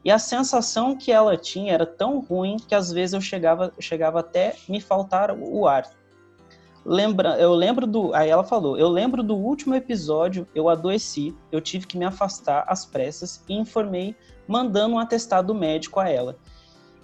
[0.05, 4.19] e a sensação que ela tinha era tão ruim que às vezes eu chegava, chegava
[4.19, 5.89] até me faltar o ar.
[6.85, 8.13] Lembra, eu lembro do.
[8.13, 12.65] Aí ela falou: Eu lembro do último episódio, eu adoeci, eu tive que me afastar
[12.67, 14.15] às pressas e informei,
[14.47, 16.37] mandando um atestado médico a ela.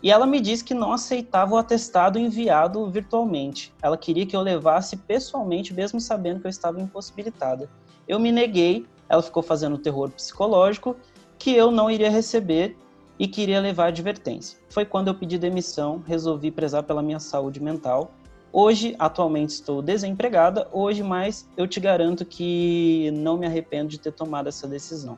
[0.01, 3.73] E ela me disse que não aceitava o atestado enviado virtualmente.
[3.81, 7.69] Ela queria que eu levasse pessoalmente, mesmo sabendo que eu estava impossibilitada.
[8.07, 10.95] Eu me neguei, ela ficou fazendo terror psicológico,
[11.37, 12.77] que eu não iria receber
[13.17, 14.57] e queria levar advertência.
[14.69, 18.11] Foi quando eu pedi demissão, resolvi prezar pela minha saúde mental.
[18.51, 24.11] Hoje, atualmente, estou desempregada, hoje, mas eu te garanto que não me arrependo de ter
[24.11, 25.17] tomado essa decisão.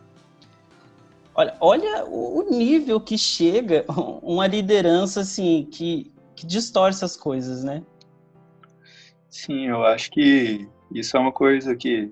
[1.33, 3.85] Olha, olha o nível que chega
[4.21, 7.81] uma liderança assim que, que distorce as coisas, né?
[9.29, 12.11] Sim, eu acho que isso é uma coisa que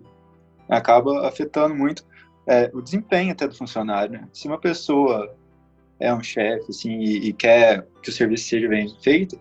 [0.70, 2.06] acaba afetando muito
[2.48, 4.14] é, o desempenho até do funcionário.
[4.14, 4.28] Né?
[4.32, 5.36] Se uma pessoa
[6.00, 9.40] é um chefe, assim, e, e, quer que o serviço seja bem feito,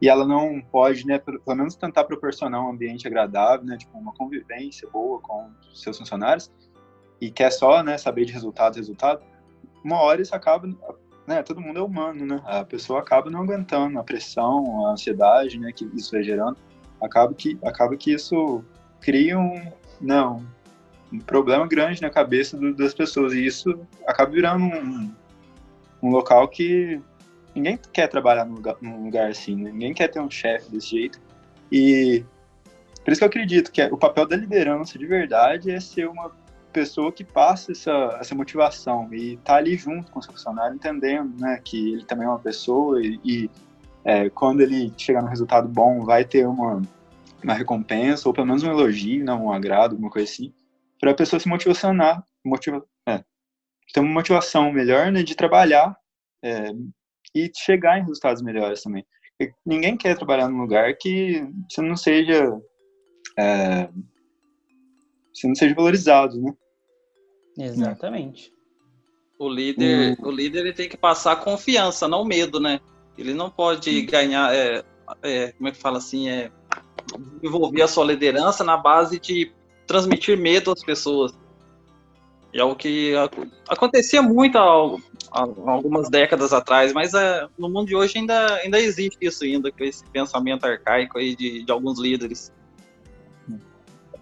[0.00, 4.12] e ela não pode, né, pelo menos tentar proporcionar um ambiente agradável, né, tipo, uma
[4.12, 6.50] convivência boa com seus funcionários,
[7.20, 9.22] e quer só, né, saber de resultado, resultado,
[9.82, 10.68] uma hora isso acaba,
[11.26, 15.58] né, todo mundo é humano, né, a pessoa acaba não aguentando a pressão, a ansiedade,
[15.58, 16.58] né, que isso vai gerando,
[17.00, 18.62] acaba que, acaba que isso
[19.00, 20.46] cria um, não, né,
[21.12, 25.10] um problema grande na cabeça do, das pessoas, e isso acaba virando um,
[26.02, 27.00] um local que
[27.56, 29.72] ninguém quer trabalhar num lugar, num lugar assim, né?
[29.72, 31.20] ninguém quer ter um chefe desse jeito.
[31.72, 32.24] E
[33.04, 36.30] por isso que eu acredito que o papel da liderança de verdade é ser uma
[36.72, 41.40] pessoa que passa essa, essa motivação e tá ali junto com o seu funcionário, entendendo
[41.40, 43.50] né, que ele também é uma pessoa e, e
[44.04, 46.82] é, quando ele chegar no resultado bom, vai ter uma,
[47.42, 50.52] uma recompensa, ou pelo menos um elogio, né, um agrado, alguma coisa assim,
[51.00, 53.24] para a pessoa se motivacionar, motiva, é,
[53.92, 55.96] ter uma motivação melhor né, de trabalhar
[56.44, 56.72] é,
[57.36, 59.04] e chegar em resultados melhores também.
[59.38, 62.58] Porque ninguém quer trabalhar num lugar que você não seja
[63.38, 63.88] é,
[65.36, 66.54] você não seja valorizado, né?
[67.58, 68.52] Exatamente.
[69.38, 72.80] O líder, o líder ele tem que passar confiança, não medo, né?
[73.18, 74.82] Ele não pode ganhar, é,
[75.22, 76.50] é, como é que fala assim, é,
[77.42, 79.52] desenvolver a sua liderança na base de
[79.86, 81.32] transmitir medo às pessoas.
[82.52, 83.12] E é o que
[83.68, 84.96] acontecia muito há
[85.30, 89.84] algumas décadas atrás, mas é, no mundo de hoje ainda, ainda existe isso ainda, com
[89.84, 92.52] esse pensamento arcaico aí de, de alguns líderes.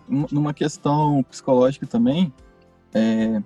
[0.09, 2.33] Numa questão psicológica também,
[2.93, 3.43] é,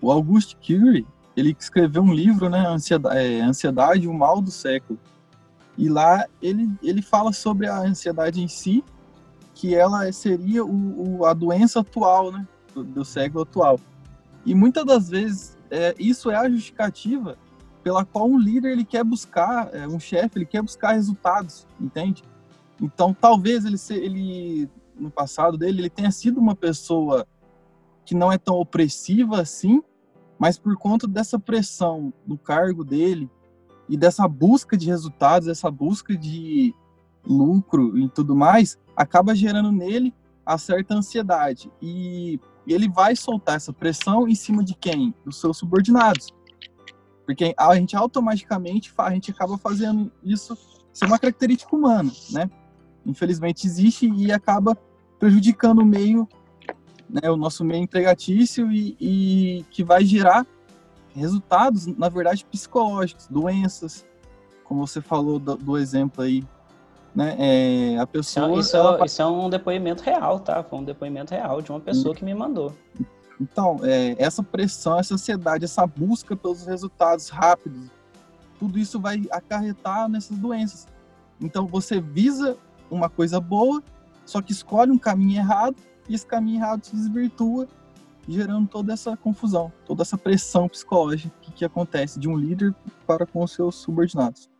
[0.00, 4.98] o Auguste Curie, ele escreveu um livro, né, Ansiedade, é, Ansiedade, o Mal do Século.
[5.78, 8.84] E lá ele, ele fala sobre a ansiedade em si,
[9.54, 13.80] que ela seria o, o a doença atual, né, do, do, século atual.
[14.44, 17.38] E muitas das vezes é, isso é a justificativa
[17.82, 22.22] pela qual um líder ele quer buscar, é, um chefe ele quer buscar resultados, entende?
[22.80, 27.26] Então talvez ele, ele no passado dele ele tenha sido uma pessoa
[28.04, 29.82] que não é tão opressiva assim,
[30.38, 33.30] mas por conta dessa pressão no cargo dele
[33.88, 36.74] e dessa busca de resultados, essa busca de
[37.24, 41.70] lucro e tudo mais, acaba gerando nele a certa ansiedade.
[41.80, 45.14] E ele vai soltar essa pressão em cima de quem?
[45.24, 46.28] Dos seus subordinados.
[47.24, 50.56] Porque a gente automaticamente a gente acaba fazendo isso,
[50.92, 52.50] isso é uma característica humana, né?
[53.06, 54.76] Infelizmente existe e acaba
[55.18, 56.28] prejudicando o meio
[57.08, 60.46] né, o nosso meio empregatício e, e que vai gerar
[61.14, 64.06] resultados, na verdade, psicológicos, doenças,
[64.64, 66.42] como você falou do, do exemplo aí,
[67.14, 67.36] né?
[67.38, 68.58] É, a pessoa.
[68.58, 69.04] Isso, ela...
[69.04, 70.62] isso, é um depoimento real, tá?
[70.62, 72.72] Foi um depoimento real de uma pessoa que me mandou.
[73.40, 77.88] Então, é, essa pressão, essa ansiedade, essa busca pelos resultados rápidos,
[78.58, 80.86] tudo isso vai acarretar nessas doenças.
[81.40, 82.56] Então, você visa
[82.90, 83.82] uma coisa boa,
[84.24, 85.76] só que escolhe um caminho errado
[86.08, 87.66] e esse caminho errado se desvirtua,
[88.28, 92.72] gerando toda essa confusão, toda essa pressão psicológica que, que acontece de um líder
[93.04, 94.51] para com os seus subordinados.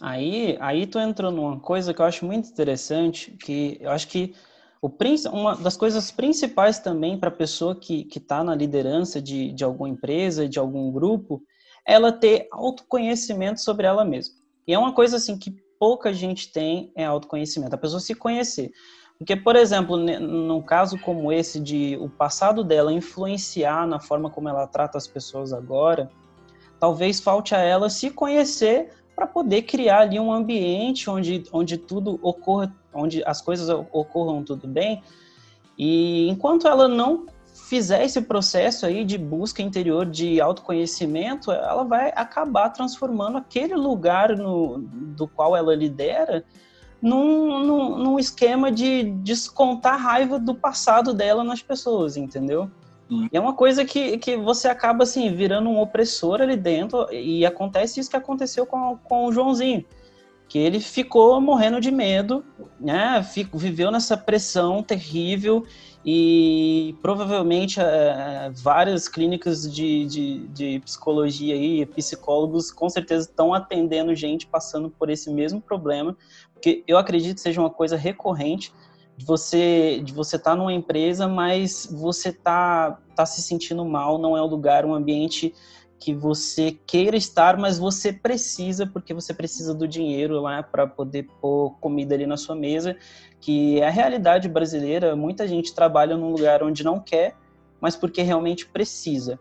[0.00, 4.34] Aí, aí tu entrou numa coisa que eu acho muito interessante, que eu acho que
[4.82, 4.90] o,
[5.32, 9.88] uma das coisas principais também para a pessoa que está na liderança de, de alguma
[9.88, 11.42] empresa, de algum grupo,
[11.86, 14.34] ela ter autoconhecimento sobre ela mesma.
[14.66, 18.70] E é uma coisa assim que pouca gente tem, é autoconhecimento, a pessoa se conhecer.
[19.18, 24.48] Porque, por exemplo, num caso como esse de o passado dela influenciar na forma como
[24.48, 26.10] ela trata as pessoas agora,
[26.78, 32.20] talvez falte a ela se conhecer para poder criar ali um ambiente onde, onde tudo
[32.22, 35.02] ocorra, onde as coisas ocorram tudo bem.
[35.78, 37.24] E enquanto ela não
[37.54, 44.36] fizer esse processo aí de busca interior de autoconhecimento, ela vai acabar transformando aquele lugar
[44.36, 46.44] no, do qual ela lidera
[47.00, 52.70] num, num, num esquema de descontar a raiva do passado dela nas pessoas, entendeu?
[53.08, 53.28] Sim.
[53.32, 57.46] E é uma coisa que, que você acaba assim virando um opressor ali dentro e
[57.46, 59.84] acontece isso que aconteceu com, com o Joãozinho,
[60.48, 62.44] que ele ficou morrendo de medo,
[62.80, 63.22] né?
[63.22, 65.64] Fico, viveu nessa pressão terrível
[66.04, 74.14] e provavelmente é, várias clínicas de, de, de, psicologia e psicólogos com certeza estão atendendo
[74.14, 76.16] gente passando por esse mesmo problema,
[76.54, 78.72] porque eu acredito que seja uma coisa recorrente
[79.16, 84.18] de você de você estar tá numa empresa, mas você tá tá se sentindo mal,
[84.18, 85.54] não é um lugar, um ambiente
[85.98, 91.26] que você queira estar, mas você precisa, porque você precisa do dinheiro lá para poder
[91.40, 92.96] pôr comida ali na sua mesa,
[93.40, 95.16] que é a realidade brasileira.
[95.16, 97.34] Muita gente trabalha num lugar onde não quer,
[97.80, 99.38] mas porque realmente precisa.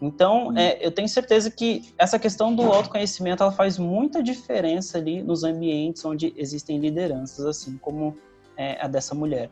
[0.00, 0.58] Então, hum.
[0.58, 5.44] é, eu tenho certeza que essa questão do autoconhecimento ela faz muita diferença ali nos
[5.44, 8.16] ambientes onde existem lideranças, assim como
[8.56, 9.50] é, a dessa mulher.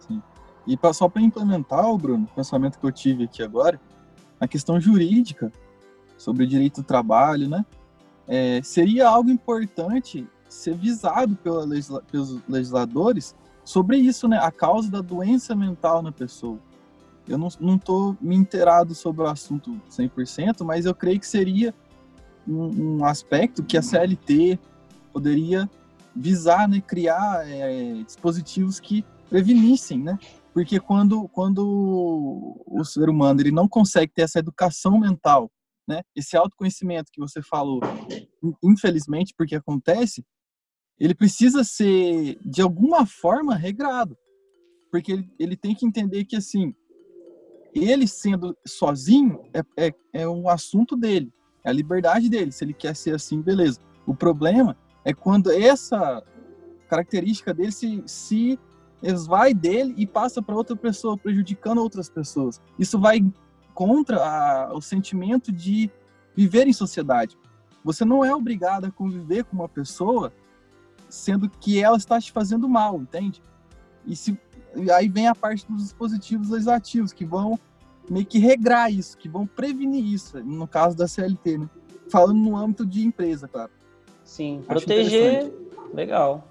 [0.00, 0.22] Sim.
[0.66, 3.80] E só para implementar, Bruno, o pensamento que eu tive aqui agora,
[4.40, 5.52] a questão jurídica
[6.16, 7.64] sobre o direito do trabalho, né?
[8.28, 13.34] É, seria algo importante ser visado pela legisla pelos legisladores
[13.64, 14.38] sobre isso, né?
[14.38, 16.58] A causa da doença mental na pessoa.
[17.28, 21.74] Eu não, não tô me inteirado sobre o assunto 100%, mas eu creio que seria
[22.46, 24.58] um, um aspecto que a CLT
[25.12, 25.68] poderia
[26.16, 26.80] visar, né?
[26.80, 30.18] Criar é, dispositivos que prevenissem, né?
[30.52, 35.50] Porque quando, quando o ser humano ele não consegue ter essa educação mental
[35.88, 36.02] né?
[36.14, 37.80] Esse autoconhecimento que você falou,
[38.62, 40.24] infelizmente, porque acontece,
[40.98, 44.16] ele precisa ser, de alguma forma, regrado.
[44.90, 46.74] Porque ele, ele tem que entender que, assim,
[47.74, 51.32] ele sendo sozinho é, é, é um assunto dele,
[51.64, 52.50] é a liberdade dele.
[52.50, 53.80] Se ele quer ser assim, beleza.
[54.06, 54.76] O problema
[55.06, 56.20] é quando essa
[56.88, 58.58] característica dele se, se
[59.00, 62.60] esvai dele e passa para outra pessoa, prejudicando outras pessoas.
[62.76, 63.24] Isso vai
[63.72, 65.88] contra a, o sentimento de
[66.34, 67.38] viver em sociedade.
[67.84, 70.32] Você não é obrigado a conviver com uma pessoa
[71.08, 73.40] sendo que ela está te fazendo mal, entende?
[74.04, 74.36] E, se,
[74.92, 77.56] aí vem a parte dos dispositivos legislativos que vão
[78.10, 81.70] meio que regrar isso, que vão prevenir isso, no caso da CLT, né?
[82.10, 83.70] Falando no âmbito de empresa, claro.
[84.26, 85.52] Sim, Acho proteger,
[85.94, 86.44] legal.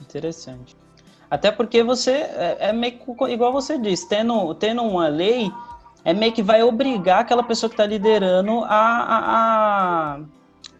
[0.00, 0.76] Interessante.
[1.30, 5.50] Até porque você é, é meio que, igual você disse, tendo, tendo uma lei,
[6.04, 9.18] é meio que vai obrigar aquela pessoa que está liderando a, a,
[10.16, 10.20] a,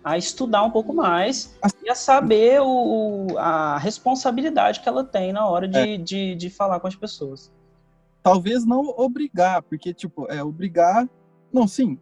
[0.05, 5.46] a, estudar um pouco mais e a saber o, a responsabilidade que ela tem na
[5.46, 5.96] hora de, é.
[5.96, 7.51] de, de falar com as pessoas.
[8.22, 11.09] Talvez não obrigar, porque, tipo, é obrigar.
[11.51, 11.98] Não, sim,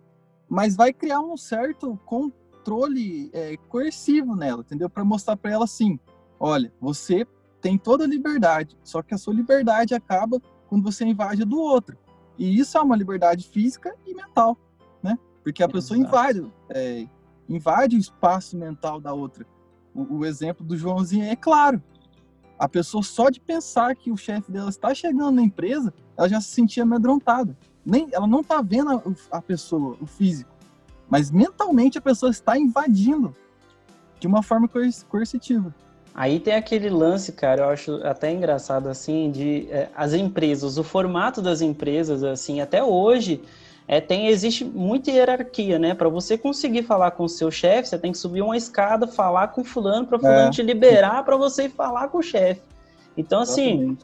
[0.48, 1.98] mas vai criar um certo
[2.68, 4.90] controle é, coercivo nela, entendeu?
[4.90, 5.98] Para mostrar para ela assim:
[6.38, 7.26] olha, você
[7.60, 11.96] tem toda a liberdade, só que a sua liberdade acaba quando você invade do outro.
[12.36, 14.56] E isso é uma liberdade física e mental,
[15.02, 15.18] né?
[15.42, 15.72] Porque a Exato.
[15.72, 17.06] pessoa invade, é,
[17.48, 19.46] invade o espaço mental da outra.
[19.94, 21.82] O, o, exemplo do Joãozinho é claro.
[22.58, 26.40] A pessoa só de pensar que o chefe dela está chegando na empresa, ela já
[26.40, 27.56] se sentia amedrontada.
[27.84, 30.50] Nem, ela não está vendo a, a pessoa, o físico,
[31.08, 33.34] mas mentalmente a pessoa está invadindo
[34.20, 34.68] de uma forma
[35.08, 35.74] coercitiva.
[36.14, 40.82] Aí tem aquele lance, cara, eu acho até engraçado assim, de é, as empresas, o
[40.82, 43.40] formato das empresas, assim, até hoje
[43.86, 45.94] é, tem existe muita hierarquia, né?
[45.94, 49.48] Para você conseguir falar com o seu chefe, você tem que subir uma escada, falar
[49.48, 50.50] com fulano para fulano é.
[50.50, 52.60] te liberar para você ir falar com o chefe.
[53.16, 53.96] Então, assim,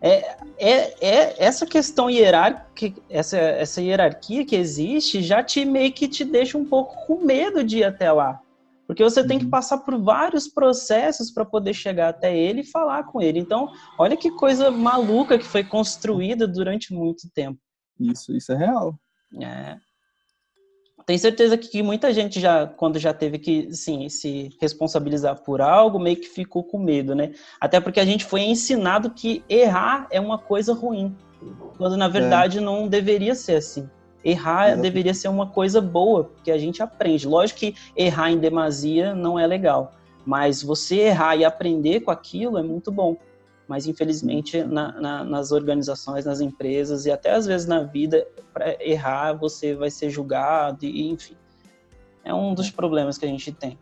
[0.00, 6.08] é, é, é, essa questão hierárquica, essa, essa hierarquia que existe, já te meio que
[6.08, 8.40] te deixa um pouco com medo de ir até lá.
[8.86, 9.50] Porque você tem que uhum.
[9.50, 13.38] passar por vários processos para poder chegar até ele e falar com ele.
[13.38, 17.60] Então, olha que coisa maluca que foi construída durante muito tempo.
[18.00, 18.98] Isso, isso é real.
[19.42, 19.76] É.
[21.08, 25.98] Tenho certeza que muita gente já, quando já teve que, sim, se responsabilizar por algo,
[25.98, 27.32] meio que ficou com medo, né?
[27.58, 31.16] Até porque a gente foi ensinado que errar é uma coisa ruim,
[31.78, 32.08] quando na é.
[32.10, 32.60] verdade é.
[32.60, 33.88] não deveria ser assim.
[34.22, 37.26] Errar deveria ser uma coisa boa, porque a gente aprende.
[37.26, 39.94] Lógico que errar em demasia não é legal,
[40.26, 43.16] mas você errar e aprender com aquilo é muito bom.
[43.68, 48.82] Mas infelizmente na, na, nas organizações, nas empresas e até às vezes na vida, para
[48.82, 51.36] errar você vai ser julgado e enfim.
[52.24, 53.78] É um dos problemas que a gente tem.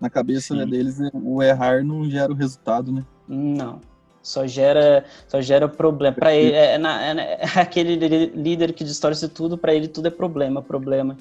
[0.00, 3.04] Na cabeça né, deles, o errar não gera o resultado, né?
[3.28, 3.80] Não
[4.24, 7.96] só gera só gera problema para ele é, é, é, aquele
[8.34, 11.16] líder que distorce tudo para ele tudo é problema problema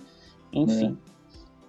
[0.53, 0.97] enfim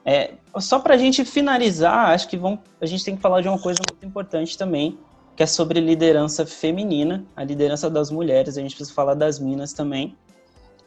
[0.04, 0.30] é.
[0.54, 3.48] é só para a gente finalizar acho que vamos a gente tem que falar de
[3.48, 4.96] uma coisa muito importante também
[5.36, 9.72] que é sobre liderança feminina a liderança das mulheres a gente precisa falar das minas
[9.72, 10.16] também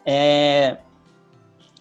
[0.05, 0.77] é,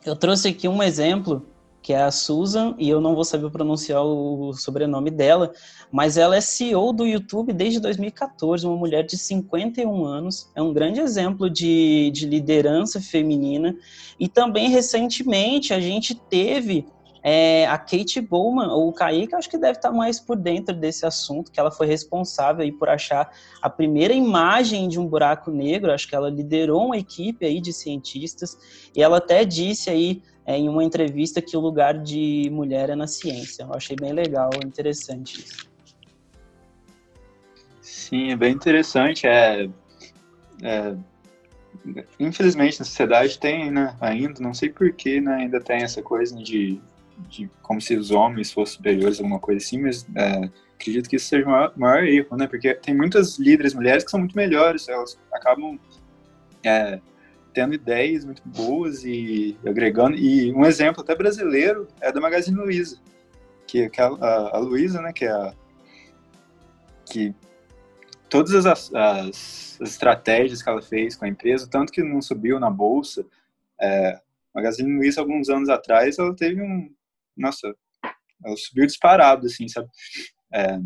[0.04, 1.46] eu trouxe aqui um exemplo
[1.86, 5.52] que é a Susan, e eu não vou saber pronunciar o sobrenome dela,
[5.92, 10.72] mas ela é CEO do YouTube desde 2014, uma mulher de 51 anos, é um
[10.72, 13.72] grande exemplo de, de liderança feminina.
[14.18, 16.88] E também, recentemente, a gente teve
[17.28, 21.04] é, a Kate Bowman, ou o Kaique, acho que deve estar mais por dentro desse
[21.04, 23.28] assunto, que ela foi responsável aí por achar
[23.60, 27.72] a primeira imagem de um buraco negro, acho que ela liderou uma equipe aí de
[27.72, 28.56] cientistas,
[28.94, 32.94] e ela até disse aí é, em uma entrevista que o lugar de mulher é
[32.94, 33.64] na ciência.
[33.64, 35.68] Eu achei bem legal, interessante isso.
[37.80, 39.26] Sim, é bem interessante.
[39.26, 39.68] É,
[40.62, 40.94] é,
[42.20, 46.80] infelizmente, na sociedade tem, né, ainda, não sei porquê, né, ainda tem essa coisa de,
[47.28, 51.26] de como se os homens fossem superiores, alguma coisa assim, mas é, acredito que isso
[51.26, 54.88] seja o maior, maior, erro, né, porque tem muitas líderes mulheres que são muito melhores,
[54.88, 55.78] elas acabam
[56.64, 57.00] é,
[57.52, 60.16] tendo ideias muito boas e agregando.
[60.16, 62.98] E um exemplo até brasileiro é da Magazine Luiza,
[63.66, 65.54] que, que a, a, a Luiza, né, que é a,
[67.06, 67.34] que
[68.28, 72.60] todas as, as, as, estratégias que ela fez com a empresa, tanto que não subiu
[72.60, 73.24] na bolsa,
[73.80, 74.20] é,
[74.54, 76.90] Magazine Luiza alguns anos atrás, ela teve um,
[77.36, 77.74] nossa,
[78.44, 79.88] ela subiu disparado, assim, sabe?
[80.52, 80.78] É,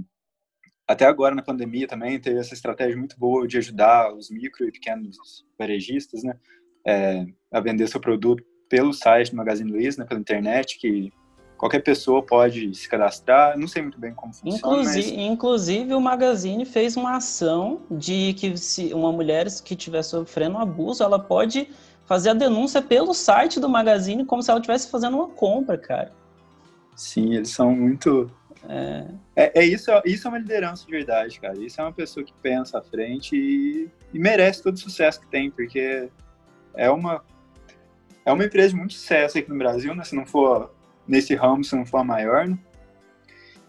[0.86, 4.72] até agora na pandemia também teve essa estratégia muito boa de ajudar os micro e
[4.72, 5.16] pequenos
[5.58, 6.34] varejistas, né?
[6.86, 11.12] é, a vender seu produto pelo site do Magazine Luiza, né, pela internet, que
[11.56, 13.58] qualquer pessoa pode se cadastrar.
[13.58, 14.56] Não sei muito bem como funciona.
[14.56, 15.32] Inclusive, mas...
[15.32, 21.02] inclusive o Magazine fez uma ação de que se uma mulher que estiver sofrendo abuso,
[21.02, 21.68] ela pode
[22.06, 26.12] fazer a denúncia pelo site do Magazine como se ela estivesse fazendo uma compra, cara.
[27.00, 28.30] Sim, eles são muito.
[28.68, 31.58] É, é, é, isso, isso é uma liderança de verdade, cara.
[31.58, 35.26] Isso é uma pessoa que pensa à frente e, e merece todo o sucesso que
[35.26, 36.10] tem, porque
[36.74, 37.24] é uma
[38.22, 40.04] é uma empresa de muito sucesso aqui no Brasil, né?
[40.04, 40.74] Se não for
[41.08, 42.58] nesse ramo, se não for a maior, né?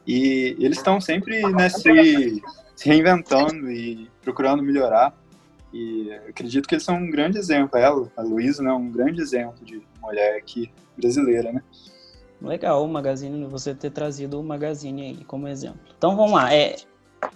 [0.06, 2.44] E eles estão sempre nesse,
[2.76, 5.18] se reinventando e procurando melhorar.
[5.72, 7.80] E acredito que eles são um grande exemplo.
[7.80, 11.64] Ela, a Luísa, né, um grande exemplo de mulher aqui brasileira, né?
[12.42, 15.80] Legal o Magazine, você ter trazido o Magazine aí como exemplo.
[15.96, 16.54] Então vamos lá.
[16.54, 16.76] É,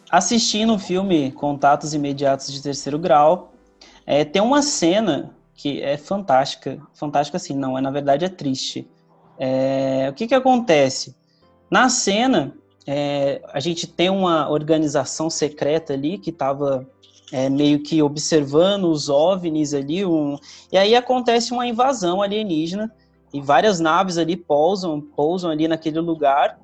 [0.10, 3.54] assistindo o filme Contatos Imediatos de Terceiro Grau,
[4.06, 6.80] é, tem uma cena que é fantástica.
[6.94, 8.90] Fantástica assim, não, é na verdade é triste.
[9.38, 11.16] É, o que que acontece?
[11.70, 12.56] Na cena,
[12.88, 16.88] é, a gente tem uma organização secreta ali que estava
[17.32, 20.38] é, meio que observando os OVNIs ali, um,
[20.72, 22.92] e aí acontece uma invasão alienígena,
[23.36, 26.58] e várias naves ali pousam, pousam ali naquele lugar,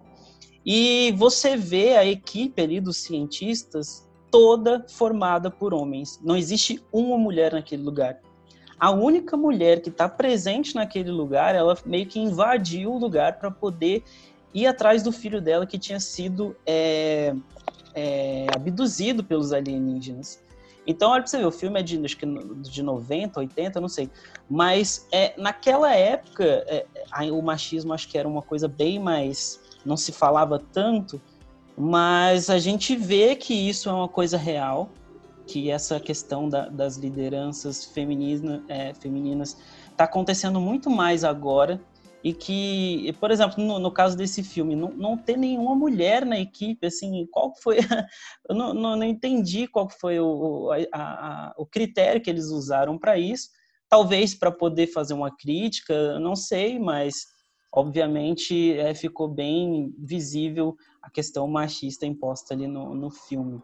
[0.66, 6.18] e você vê a equipe ali dos cientistas toda formada por homens.
[6.24, 8.22] Não existe uma mulher naquele lugar.
[8.80, 13.52] A única mulher que está presente naquele lugar, ela meio que invadiu o lugar para
[13.52, 14.02] poder
[14.54, 17.36] ir atrás do filho dela que tinha sido é,
[17.94, 20.42] é, abduzido pelos alienígenas.
[20.86, 23.88] Então, olha pra você ver, o filme é de, acho que de 90, 80, não
[23.88, 24.10] sei.
[24.50, 26.86] Mas é, naquela época, é,
[27.32, 29.60] o machismo acho que era uma coisa bem mais.
[29.86, 31.22] não se falava tanto,
[31.78, 34.90] mas a gente vê que isso é uma coisa real,
[35.48, 39.58] que essa questão da, das lideranças feminina, é, femininas
[39.92, 41.80] está acontecendo muito mais agora
[42.24, 46.40] e que, por exemplo, no, no caso desse filme, não, não ter nenhuma mulher na
[46.40, 47.78] equipe, assim, qual foi,
[48.48, 52.98] eu não, não, não, entendi qual foi o, a, a, o critério que eles usaram
[52.98, 53.50] para isso,
[53.90, 57.26] talvez para poder fazer uma crítica, não sei, mas
[57.74, 63.62] obviamente é, ficou bem visível a questão machista imposta ali no, no filme.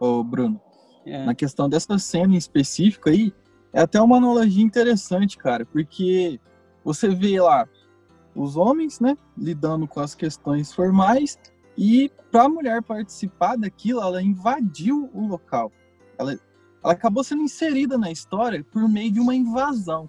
[0.00, 0.60] Ô Bruno,
[1.04, 1.24] é.
[1.24, 3.32] na questão dessa cena em específico aí,
[3.72, 6.40] é até uma analogia interessante, cara, porque
[6.84, 7.66] você vê lá
[8.34, 11.38] os homens, né, lidando com as questões formais
[11.76, 15.72] e para a mulher participar daquilo, ela invadiu o local.
[16.18, 16.38] Ela,
[16.82, 20.06] ela acabou sendo inserida na história por meio de uma invasão.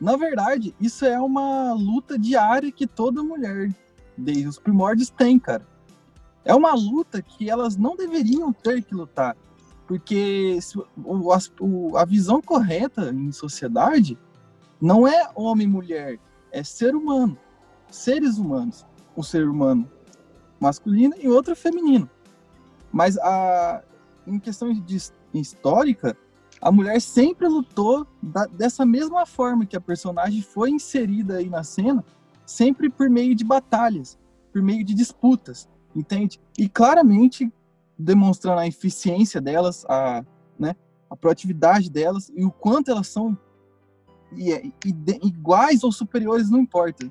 [0.00, 3.70] Na verdade, isso é uma luta diária que toda mulher,
[4.16, 5.66] desde os primórdios, tem, cara.
[6.44, 9.36] É uma luta que elas não deveriam ter que lutar.
[9.86, 10.58] Porque
[11.28, 14.16] a, a visão correta em sociedade
[14.80, 16.18] não é homem e mulher,
[16.50, 17.36] é ser humano.
[17.90, 18.86] Seres humanos.
[19.16, 19.90] Um ser humano
[20.60, 22.08] masculino e outro feminino.
[22.92, 23.82] Mas a,
[24.26, 24.98] em questão de,
[25.32, 26.16] histórica,
[26.60, 31.64] a mulher sempre lutou da, dessa mesma forma que a personagem foi inserida aí na
[31.64, 32.04] cena,
[32.44, 34.18] sempre por meio de batalhas,
[34.52, 36.38] por meio de disputas, entende?
[36.58, 37.50] E claramente
[37.98, 40.24] demonstrando a eficiência delas, a,
[40.58, 40.74] né,
[41.08, 43.38] a proatividade delas e o quanto elas são
[44.32, 47.10] iguais ou superiores, não importa.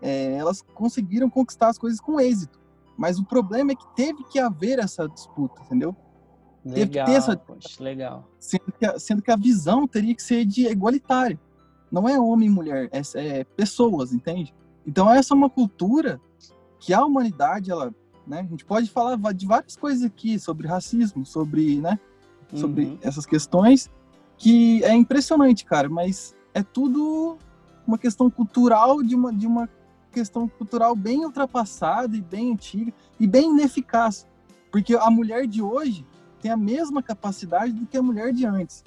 [0.00, 2.60] É, elas conseguiram conquistar as coisas com êxito.
[2.96, 5.96] Mas o problema é que teve que haver essa disputa, entendeu?
[6.64, 8.28] Legal, teve que ter essa poxa, legal.
[8.38, 11.38] Sendo que, a, sendo que a visão teria que ser de igualitário.
[11.90, 14.54] Não é homem e mulher, é, é pessoas, entende?
[14.86, 16.20] Então essa é uma cultura
[16.78, 17.94] que a humanidade, ela,
[18.26, 21.98] né, a gente pode falar de várias coisas aqui sobre racismo, sobre, né,
[22.54, 22.98] sobre uhum.
[23.02, 23.90] essas questões
[24.36, 27.36] que é impressionante, cara, mas é tudo
[27.86, 29.68] uma questão cultural de uma, de uma
[30.12, 34.26] questão cultural bem ultrapassada e bem antiga e bem ineficaz.
[34.70, 36.06] Porque a mulher de hoje
[36.40, 38.84] tem a mesma capacidade do que a mulher de antes.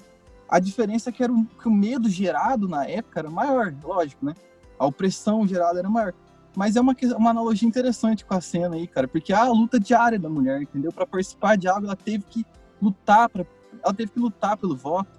[0.48, 4.24] A diferença é que, era um, que o medo gerado na época era maior, lógico,
[4.24, 4.34] né?
[4.78, 6.14] A opressão gerada era maior.
[6.56, 10.18] Mas é uma, uma analogia interessante com a cena aí, cara, porque a luta diária
[10.18, 10.90] da mulher, entendeu?
[10.90, 12.46] Para participar de algo, ela teve que
[12.80, 13.44] lutar, pra,
[13.84, 15.10] ela teve que lutar pelo voto,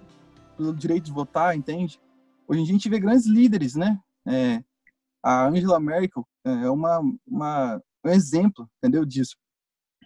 [0.56, 2.00] pelo direito de votar, entende?
[2.50, 3.96] Hoje em dia a gente vê grandes líderes, né?
[4.26, 4.60] É,
[5.22, 9.36] a Angela Merkel é uma, uma, um exemplo, entendeu, disso.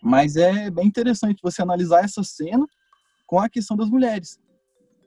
[0.02, 2.66] Mas é bem interessante você analisar essa cena
[3.26, 4.38] com a questão das mulheres,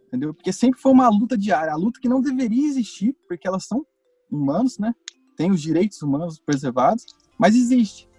[0.07, 0.33] entendeu?
[0.33, 3.85] Porque sempre foi uma luta diária, a luta que não deveria existir, porque elas são
[4.31, 4.95] humanos, né?
[5.35, 7.05] Tem os direitos humanos preservados,
[7.37, 8.09] mas existe,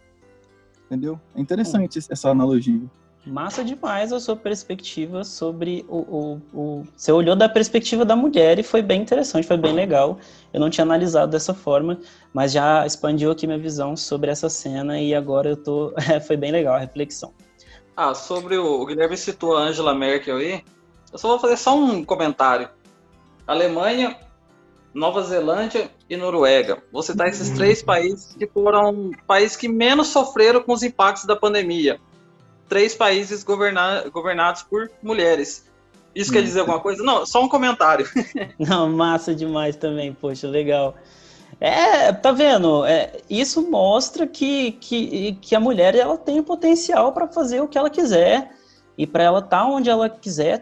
[0.86, 1.20] entendeu?
[1.34, 2.88] É interessante essa analogia.
[3.28, 8.58] Massa demais a sua perspectiva sobre o, o, o, Você olhou da perspectiva da mulher
[8.58, 10.18] e foi bem interessante, foi bem legal.
[10.52, 11.98] Eu não tinha analisado dessa forma,
[12.32, 15.92] mas já expandiu aqui minha visão sobre essa cena e agora eu tô.
[16.26, 17.34] foi bem legal a reflexão.
[17.94, 20.64] Ah, sobre o, o Guilherme citou a Angela Merkel aí,
[21.12, 22.70] eu só vou fazer só um comentário.
[23.46, 24.16] Alemanha,
[24.94, 26.82] Nova Zelândia e Noruega.
[26.90, 31.36] Vou citar esses três países que foram países que menos sofreram com os impactos da
[31.36, 32.00] pandemia
[32.68, 35.66] três países governa governados por mulheres.
[36.14, 37.02] Isso quer dizer alguma coisa?
[37.02, 38.06] Não, só um comentário.
[38.58, 40.94] Não, massa demais também, poxa, legal.
[41.60, 42.84] É, tá vendo?
[42.84, 47.76] É, isso mostra que, que, que a mulher ela tem potencial para fazer o que
[47.76, 48.50] ela quiser
[48.96, 50.60] e para ela estar tá onde ela quiser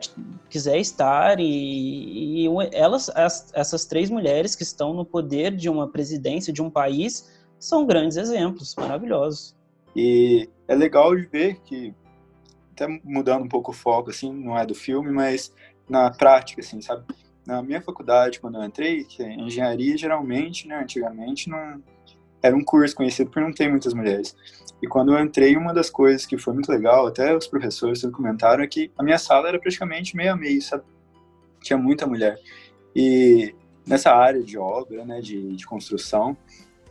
[0.49, 5.89] quiser estar e, e elas as, essas três mulheres que estão no poder de uma
[5.89, 9.55] presidência de um país são grandes exemplos maravilhosos.
[9.95, 11.95] E é legal de ver que,
[12.73, 15.53] até mudando um pouco o foco, assim, não é do filme, mas
[15.89, 17.05] na prática, assim, sabe?
[17.47, 21.81] Na minha faculdade, quando eu entrei, que é engenharia, geralmente, né, antigamente, não
[22.43, 24.37] era um curso conhecido por não ter muitas mulheres.
[24.83, 28.63] E quando eu entrei, uma das coisas que foi muito legal, até os professores comentaram,
[28.63, 30.85] é que a minha sala era praticamente meio a meio, sabe?
[31.63, 32.39] Tinha muita mulher.
[32.95, 33.55] E
[33.87, 36.37] nessa área de obra, né, de, de construção,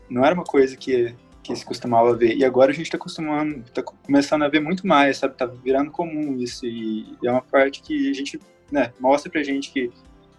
[0.09, 1.15] não era uma coisa que
[1.45, 2.35] que se costumava ver.
[2.35, 5.35] E agora a gente está acostumando, está começando a ver muito mais, sabe?
[5.35, 8.39] Tá virando comum isso e é uma parte que a gente,
[8.71, 9.91] né, mostra pra gente que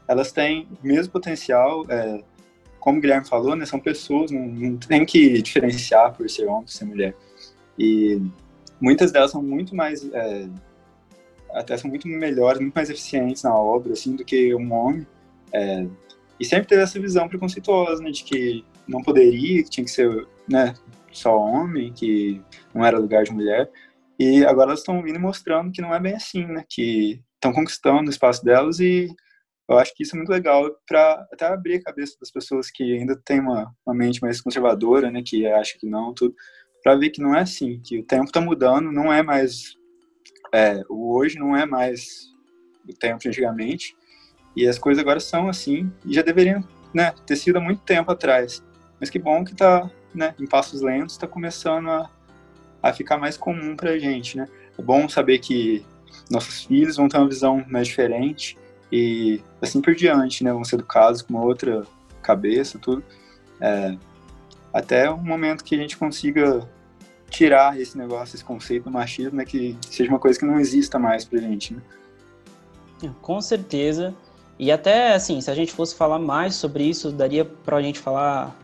[0.09, 2.23] elas têm o mesmo potencial, é,
[2.79, 6.65] como o Guilherme falou, né, são pessoas, não, não tem que diferenciar por ser homem,
[6.65, 7.17] por ser mulher.
[7.79, 8.21] E
[8.81, 10.49] muitas delas são muito mais, é,
[11.53, 15.07] até são muito melhores, muito mais eficientes na obra, assim, do que um homem.
[15.53, 15.87] É,
[16.39, 20.27] e sempre teve essa visão preconceituosa, né, de que não poderia, que tinha que ser,
[20.49, 20.75] né,
[21.17, 22.43] só homem, que
[22.75, 23.71] não era lugar de mulher.
[24.19, 26.65] E agora elas estão vindo mostrando que não é bem assim, né?
[26.69, 29.09] Que estão conquistando o espaço delas e
[29.69, 32.85] eu acho que isso é muito legal para até abrir a cabeça das pessoas que
[32.97, 35.23] ainda têm uma, uma mente mais conservadora, né?
[35.25, 36.35] Que acha que não, tudo,
[36.83, 39.77] para ver que não é assim, que o tempo está mudando, não é mais
[40.55, 42.33] é, o hoje não é mais
[42.89, 43.97] o tempo de antigamente
[44.55, 47.13] e as coisas agora são assim e já deveriam, né?
[47.27, 48.65] Ter sido há muito tempo atrás.
[48.99, 52.11] Mas que bom que está né, em passos lentos, está começando a,
[52.83, 54.49] a ficar mais comum para a gente, né?
[54.79, 55.85] É bom saber que
[56.31, 58.59] nossos filhos vão ter uma visão mais diferente
[58.91, 60.53] e assim por diante, né?
[60.53, 61.85] Vão ser educados com uma outra
[62.23, 63.03] cabeça, tudo.
[63.61, 63.97] É,
[64.73, 66.69] até o momento que a gente consiga
[67.31, 69.45] tirar esse negócio, esse conceito do machismo, né?
[69.45, 71.83] Que seja uma coisa que não exista mais pra gente, né?
[73.21, 74.15] Com certeza.
[74.59, 78.57] E até, assim, se a gente fosse falar mais sobre isso, daria pra gente falar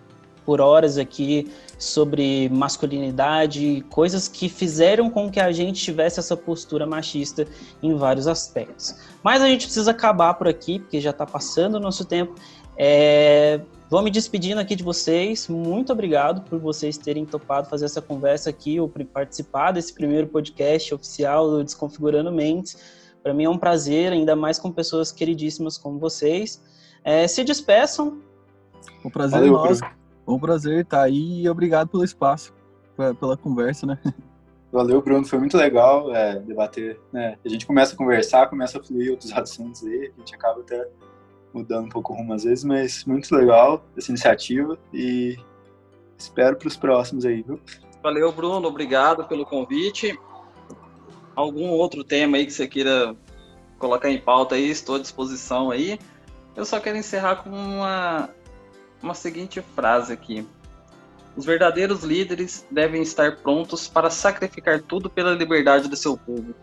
[0.45, 6.86] por horas aqui sobre masculinidade, coisas que fizeram com que a gente tivesse essa postura
[6.86, 7.47] machista
[7.82, 8.95] em vários aspectos.
[9.22, 12.34] Mas a gente precisa acabar por aqui, porque já está passando o nosso tempo.
[12.76, 13.61] É...
[13.90, 15.49] Vou me despedindo aqui de vocês.
[15.49, 20.95] Muito obrigado por vocês terem topado fazer essa conversa aqui, ou participar desse primeiro podcast
[20.95, 22.76] oficial do Desconfigurando Mentes.
[23.22, 26.62] Para mim é um prazer, ainda mais com pessoas queridíssimas como vocês.
[27.05, 28.20] É, se despeçam.
[29.05, 30.01] O prazer Valeu, é nosso.
[30.27, 32.55] Um prazer estar aí e obrigado pelo espaço,
[33.18, 33.99] pela conversa, né?
[34.73, 35.27] Valeu, Bruno.
[35.27, 36.99] Foi muito legal é, debater.
[37.12, 37.37] Né?
[37.45, 40.89] A gente começa a conversar, começa a fluir outros assuntos aí, a gente acaba até
[41.53, 45.37] mudando um pouco o rumo às vezes, mas muito legal essa iniciativa e
[46.16, 47.61] espero para os próximos aí, viu?
[48.03, 48.66] Valeu, Bruno.
[48.66, 50.18] Obrigado pelo convite.
[51.37, 53.14] Algum outro tema aí que você queira
[53.79, 55.99] colocar em pauta aí, estou à disposição aí.
[56.57, 58.31] Eu só quero encerrar com uma
[59.03, 60.46] uma seguinte frase aqui.
[61.36, 66.55] Os verdadeiros líderes devem estar prontos para sacrificar tudo pela liberdade do seu povo.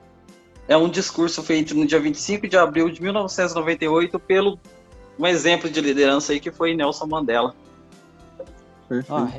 [0.67, 4.59] É um discurso feito no dia 25 de abril de 1998 pelo
[5.17, 7.55] um exemplo de liderança aí que foi Nelson Mandela.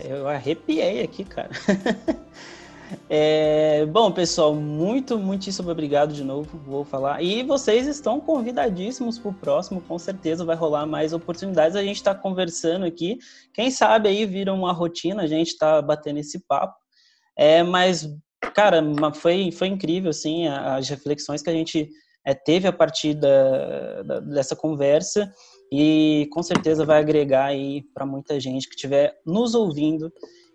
[0.05, 1.51] eu arrepiei aqui, cara.
[3.09, 7.23] É, bom, pessoal, muito, muitíssimo obrigado de novo, vou falar.
[7.23, 11.77] E vocês estão convidadíssimos para o próximo, com certeza vai rolar mais oportunidades.
[11.77, 13.19] A gente está conversando aqui,
[13.53, 16.77] quem sabe aí vira uma rotina, a gente está batendo esse papo.
[17.37, 18.09] É, mas,
[18.55, 18.83] cara,
[19.15, 21.89] foi, foi incrível, assim, as reflexões que a gente
[22.27, 25.33] é, teve a partir da, da, dessa conversa
[25.73, 30.13] e com certeza vai agregar aí para muita gente que estiver nos ouvindo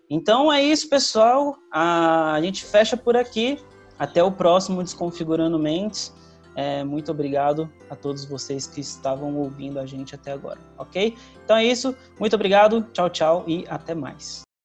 [0.08, 1.56] então é isso, pessoal.
[1.70, 3.58] A, gente fecha por aqui.
[3.98, 6.14] Até o próximo Desconfigurando Mentes.
[6.54, 11.14] É, muito obrigado a todos vocês que estavam ouvindo a gente até agora, ok?
[11.44, 11.94] Então é isso.
[12.18, 12.82] Muito obrigado.
[12.92, 14.45] Tchau, tchau e até mais.